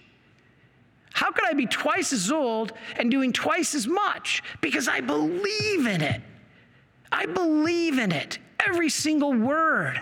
[1.14, 4.44] How could I be twice as old and doing twice as much?
[4.62, 6.22] Because I believe in it.
[7.12, 10.02] I believe in it, every single word.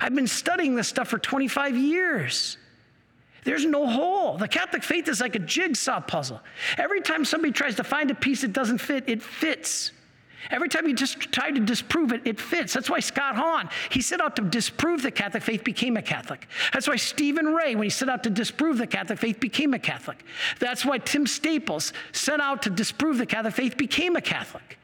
[0.00, 2.56] I've been studying this stuff for 25 years.
[3.44, 4.38] There's no hole.
[4.38, 6.40] The Catholic faith is like a jigsaw puzzle.
[6.78, 9.92] Every time somebody tries to find a piece that doesn't fit, it fits.
[10.50, 12.74] Every time you just try to disprove it, it fits.
[12.74, 16.48] That's why Scott Hahn, he set out to disprove the Catholic faith, became a Catholic.
[16.72, 19.78] That's why Stephen Ray, when he set out to disprove the Catholic faith, became a
[19.78, 20.24] Catholic.
[20.58, 24.78] That's why Tim Staples set out to disprove the Catholic faith, became a Catholic.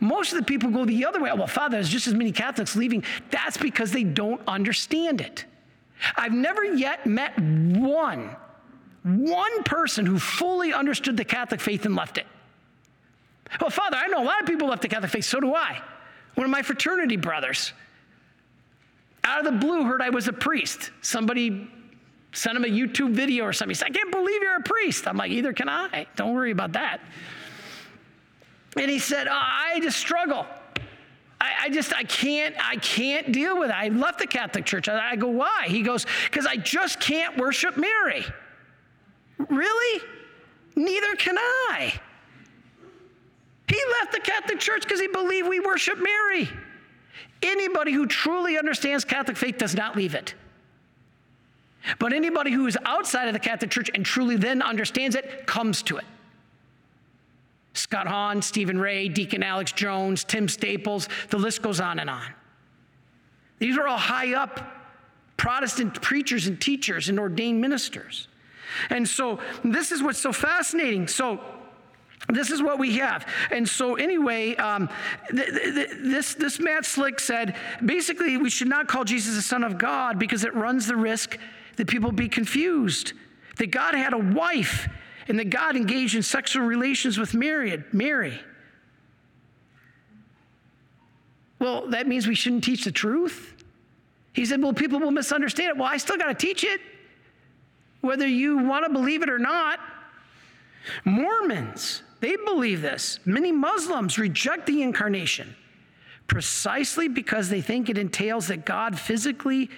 [0.00, 1.30] Most of the people go the other way.
[1.30, 3.04] Oh, well, Father, there's just as many Catholics leaving.
[3.30, 5.44] That's because they don't understand it.
[6.16, 8.36] I've never yet met one,
[9.02, 12.26] one person who fully understood the Catholic faith and left it.
[13.60, 15.24] Well, Father, I know a lot of people left the Catholic faith.
[15.24, 15.80] So do I.
[16.34, 17.72] One of my fraternity brothers,
[19.24, 20.90] out of the blue, heard I was a priest.
[21.02, 21.68] Somebody
[22.32, 23.70] sent him a YouTube video or something.
[23.70, 25.06] He said, I can't believe you're a priest.
[25.08, 26.06] I'm like, either can I.
[26.16, 27.00] Don't worry about that.
[28.76, 30.46] And he said, oh, I just struggle.
[31.40, 33.74] I, I, just I can't I can't deal with it.
[33.74, 34.88] I left the Catholic Church.
[34.88, 35.64] I, I go, why?
[35.66, 38.24] He goes, because I just can't worship Mary.
[39.38, 40.02] Really?
[40.76, 41.98] Neither can I.
[43.70, 46.50] He left the Catholic Church because he believed we worship Mary.
[47.40, 50.34] Anybody who truly understands Catholic faith does not leave it.
[52.00, 55.82] But anybody who is outside of the Catholic Church and truly then understands it comes
[55.84, 56.04] to it.
[57.74, 62.26] Scott Hahn, Stephen Ray, Deacon Alex Jones, Tim Staples, the list goes on and on.
[63.60, 64.78] These are all high up
[65.36, 68.26] Protestant preachers and teachers and ordained ministers.
[68.90, 71.06] And so this is what's so fascinating.
[71.06, 71.40] So
[72.28, 73.26] this is what we have.
[73.50, 74.88] And so, anyway, um,
[75.30, 79.64] th- th- this, this Matt Slick said basically, we should not call Jesus the Son
[79.64, 81.38] of God because it runs the risk
[81.76, 83.14] that people be confused.
[83.56, 84.88] That God had a wife
[85.28, 87.82] and that God engaged in sexual relations with Mary.
[87.92, 88.40] Mary.
[91.58, 93.54] Well, that means we shouldn't teach the truth.
[94.32, 95.76] He said, Well, people will misunderstand it.
[95.76, 96.80] Well, I still got to teach it,
[98.00, 99.78] whether you want to believe it or not.
[101.04, 103.18] Mormons, they believe this.
[103.24, 105.56] Many Muslims reject the incarnation
[106.26, 109.68] precisely because they think it entails that God physically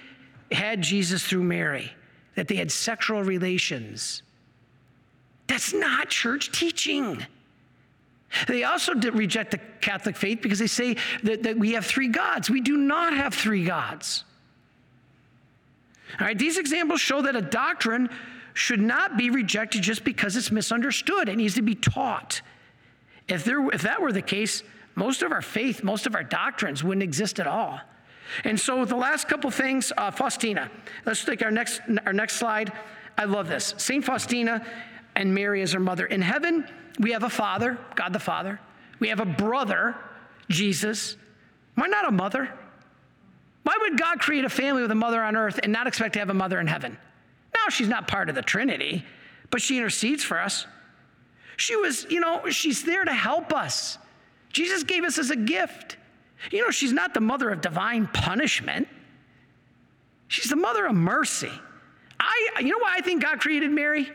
[0.51, 1.91] had Jesus through Mary,
[2.35, 4.21] that they had sexual relations.
[5.47, 7.25] That's not church teaching.
[8.47, 12.49] They also reject the Catholic faith because they say that, that we have three gods.
[12.49, 14.23] We do not have three gods.
[16.19, 18.09] All right, these examples show that a doctrine
[18.53, 21.29] should not be rejected just because it's misunderstood.
[21.29, 22.41] It needs to be taught.
[23.27, 24.63] If, there, if that were the case,
[24.95, 27.79] most of our faith, most of our doctrines wouldn't exist at all.
[28.43, 30.69] And so the last couple things, uh, Faustina.
[31.05, 32.71] Let's take our next, our next slide.
[33.17, 33.75] I love this.
[33.77, 34.03] St.
[34.03, 34.65] Faustina
[35.15, 36.05] and Mary as her mother.
[36.05, 36.67] In heaven,
[36.99, 38.59] we have a Father, God the Father.
[38.99, 39.95] We have a brother,
[40.49, 41.17] Jesus.
[41.75, 42.49] Why not a mother?
[43.63, 46.19] Why would God create a family with a mother on earth and not expect to
[46.19, 46.97] have a mother in heaven?
[47.63, 49.05] Now, she's not part of the Trinity,
[49.49, 50.65] but she intercedes for us.
[51.57, 53.97] She was, you know, she's there to help us.
[54.51, 55.97] Jesus gave us as a gift.
[56.51, 58.87] You know, she's not the mother of divine punishment.
[60.27, 61.51] She's the mother of mercy.
[62.19, 64.09] I, you know why I think God created Mary?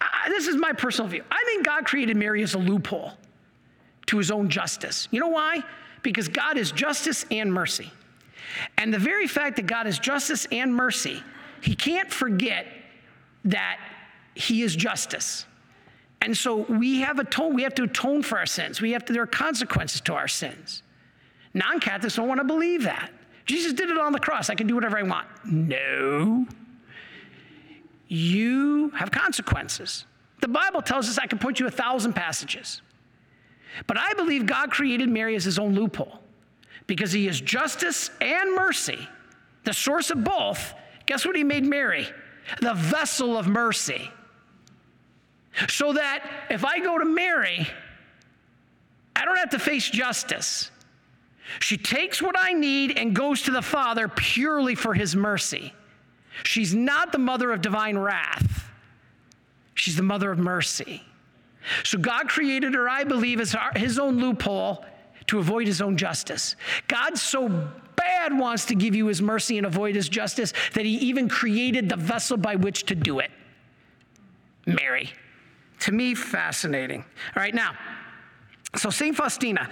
[0.00, 1.24] I, this is my personal view.
[1.30, 3.12] I think God created Mary as a loophole
[4.06, 5.08] to his own justice.
[5.10, 5.62] You know why?
[6.02, 7.90] Because God is justice and mercy.
[8.78, 11.22] And the very fact that God is justice and mercy,
[11.64, 12.66] he can't forget
[13.46, 13.78] that
[14.34, 15.46] he is justice.
[16.20, 18.82] And so we have atone, we have to atone for our sins.
[18.82, 20.82] We have to, there are consequences to our sins.
[21.54, 23.10] Non-Catholics don't want to believe that.
[23.46, 24.50] Jesus did it on the cross.
[24.50, 25.26] I can do whatever I want.
[25.46, 26.46] No.
[28.08, 30.04] You have consequences.
[30.42, 32.82] The Bible tells us I can point you a thousand passages.
[33.86, 36.20] But I believe God created Mary as his own loophole
[36.86, 39.08] because he is justice and mercy,
[39.64, 40.74] the source of both.
[41.06, 42.06] Guess what he made Mary?
[42.60, 44.10] The vessel of mercy.
[45.68, 47.66] So that if I go to Mary,
[49.14, 50.70] I don't have to face justice.
[51.60, 55.72] She takes what I need and goes to the Father purely for his mercy.
[56.42, 58.68] She's not the mother of divine wrath,
[59.74, 61.02] she's the mother of mercy.
[61.82, 64.84] So God created her, I believe, as his own loophole
[65.28, 66.56] to avoid his own justice.
[66.88, 67.70] God so
[68.04, 71.88] bad wants to give you his mercy and avoid his justice that he even created
[71.88, 73.30] the vessel by which to do it
[74.66, 75.12] Mary.
[75.80, 77.04] To me, fascinating.
[77.36, 77.76] All right, now,
[78.76, 79.14] so St.
[79.16, 79.70] Faustina,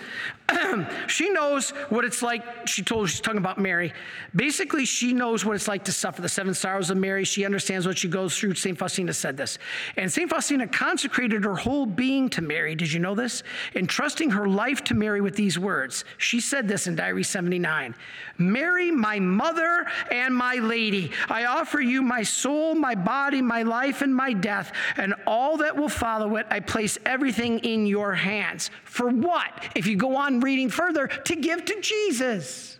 [1.08, 2.66] she knows what it's like.
[2.66, 3.92] She told she's talking about Mary.
[4.34, 7.24] Basically, she knows what it's like to suffer the seven sorrows of Mary.
[7.24, 8.54] She understands what she goes through.
[8.54, 8.78] St.
[8.78, 9.58] Faustina said this.
[9.96, 10.28] And St.
[10.30, 12.74] Faustina consecrated her whole being to Mary.
[12.74, 13.42] Did you know this?
[13.74, 16.04] Entrusting her life to Mary with these words.
[16.18, 17.94] She said this in Diary 79
[18.38, 24.02] Mary, my mother and my lady, I offer you my soul, my body, my life,
[24.02, 26.46] and my death, and all that will follow it.
[26.50, 28.70] I place everything in your hands.
[28.92, 29.50] For what?
[29.74, 32.78] If you go on reading further, to give to Jesus.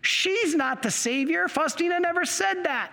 [0.00, 1.46] She's not the Savior.
[1.46, 2.90] Faustina never said that.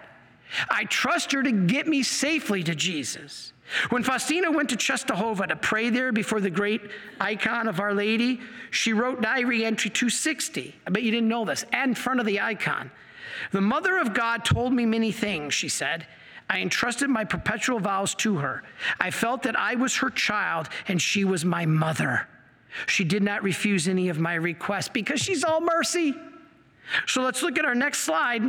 [0.70, 3.52] I trust her to get me safely to Jesus.
[3.90, 6.82] When Faustina went to Czestochowa to pray there before the great
[7.20, 8.40] icon of Our Lady,
[8.70, 10.76] she wrote diary entry 260.
[10.86, 12.92] I bet you didn't know this, in front of the icon.
[13.52, 16.06] The Mother of God told me many things, she said.
[16.50, 18.64] I entrusted my perpetual vows to her.
[19.00, 22.28] I felt that I was her child and she was my mother.
[22.88, 26.16] She did not refuse any of my requests because she's all mercy.
[27.06, 28.42] So let's look at our next slide.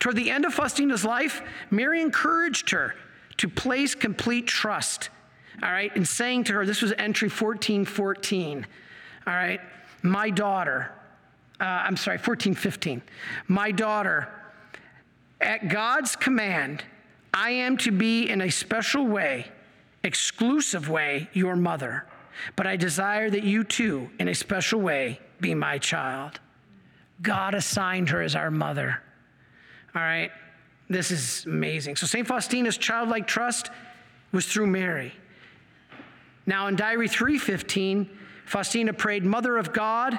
[0.00, 2.96] Toward the end of Faustina's life, Mary encouraged her
[3.36, 5.10] to place complete trust,
[5.62, 8.66] all right, and saying to her, this was entry 1414,
[9.26, 9.60] all right,
[10.02, 10.90] my daughter,
[11.60, 13.00] uh, I'm sorry, 1415,
[13.46, 14.28] my daughter,
[15.40, 16.84] at God's command,
[17.32, 19.46] I am to be in a special way,
[20.02, 22.06] exclusive way, your mother.
[22.56, 26.40] But I desire that you too, in a special way, be my child.
[27.22, 29.02] God assigned her as our mother.
[29.94, 30.30] All right?
[30.88, 31.96] This is amazing.
[31.96, 32.26] So, St.
[32.26, 33.70] Faustina's childlike trust
[34.32, 35.12] was through Mary.
[36.46, 38.08] Now, in Diary 315,
[38.46, 40.18] Faustina prayed, Mother of God,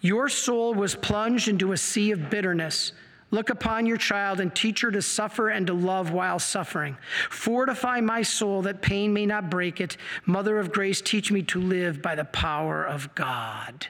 [0.00, 2.92] your soul was plunged into a sea of bitterness
[3.32, 6.98] Look upon your child and teach her to suffer and to love while suffering.
[7.30, 9.96] Fortify my soul that pain may not break it.
[10.26, 13.86] Mother of grace, teach me to live by the power of God.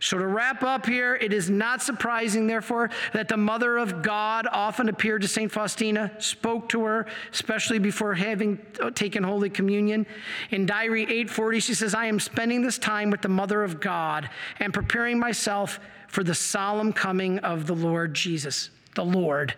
[0.00, 4.46] So, to wrap up here, it is not surprising, therefore, that the Mother of God
[4.50, 5.50] often appeared to St.
[5.50, 8.58] Faustina, spoke to her, especially before having
[8.94, 10.06] taken Holy Communion.
[10.50, 14.30] In Diary 840, she says, I am spending this time with the Mother of God
[14.60, 15.78] and preparing myself
[16.12, 19.54] for the solemn coming of the Lord Jesus, the Lord.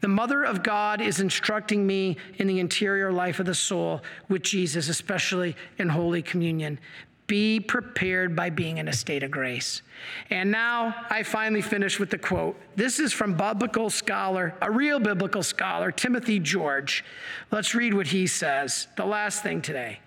[0.00, 4.42] The Mother of God is instructing me in the interior life of the soul with
[4.42, 6.80] Jesus, especially in Holy Communion.
[7.28, 9.82] Be prepared by being in a state of grace.
[10.28, 12.60] And now I finally finish with the quote.
[12.74, 17.04] This is from biblical scholar, a real biblical scholar, Timothy George.
[17.52, 18.88] Let's read what he says.
[18.96, 20.00] The last thing today.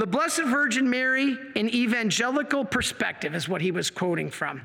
[0.00, 4.62] The Blessed Virgin Mary, an evangelical perspective, is what he was quoting from.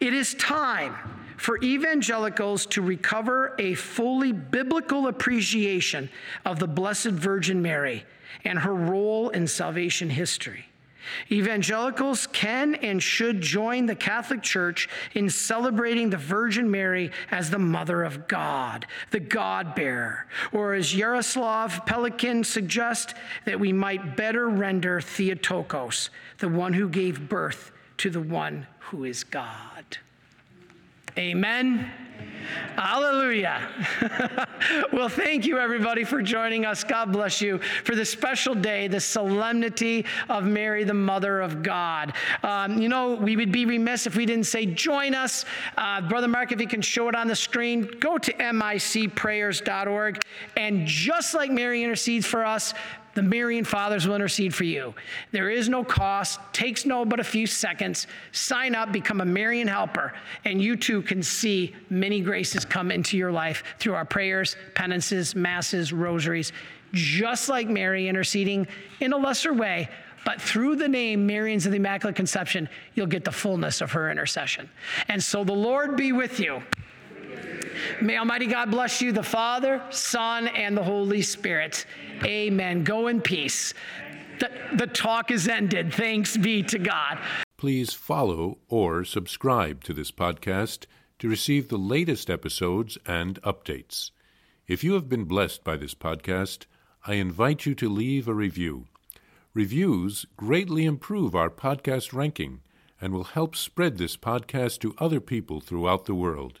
[0.00, 0.96] It is time
[1.36, 6.10] for evangelicals to recover a fully biblical appreciation
[6.44, 8.04] of the Blessed Virgin Mary
[8.44, 10.66] and her role in salvation history.
[11.30, 17.58] Evangelicals can and should join the Catholic Church in celebrating the Virgin Mary as the
[17.58, 23.14] Mother of God, the God bearer, or as Jaroslav Pelikan suggests,
[23.44, 29.04] that we might better render Theotokos, the one who gave birth to the one who
[29.04, 29.98] is God.
[31.18, 31.90] Amen.
[32.76, 33.66] Hallelujah.
[34.92, 36.84] well, thank you, everybody, for joining us.
[36.84, 42.12] God bless you for this special day, the solemnity of Mary, the Mother of God.
[42.42, 45.46] Um, you know, we would be remiss if we didn't say, join us.
[45.78, 50.20] Uh, Brother Mark, if you can show it on the screen, go to micprayers.org.
[50.56, 52.74] And just like Mary intercedes for us,
[53.16, 54.94] the Marian Fathers will intercede for you.
[55.32, 58.06] There is no cost, takes no but a few seconds.
[58.30, 60.12] Sign up, become a Marian helper,
[60.44, 65.34] and you too can see many graces come into your life through our prayers, penances,
[65.34, 66.52] masses, rosaries,
[66.92, 68.66] just like Mary interceding
[69.00, 69.88] in a lesser way.
[70.26, 74.10] But through the name Marians of the Immaculate Conception, you'll get the fullness of her
[74.10, 74.68] intercession.
[75.08, 76.62] And so the Lord be with you.
[78.00, 81.86] May Almighty God bless you, the Father, Son, and the Holy Spirit.
[82.24, 82.84] Amen.
[82.84, 83.74] Go in peace.
[84.38, 85.94] The, the talk is ended.
[85.94, 87.18] Thanks be to God.
[87.56, 90.84] Please follow or subscribe to this podcast
[91.18, 94.10] to receive the latest episodes and updates.
[94.66, 96.66] If you have been blessed by this podcast,
[97.06, 98.88] I invite you to leave a review.
[99.54, 102.60] Reviews greatly improve our podcast ranking
[103.00, 106.60] and will help spread this podcast to other people throughout the world.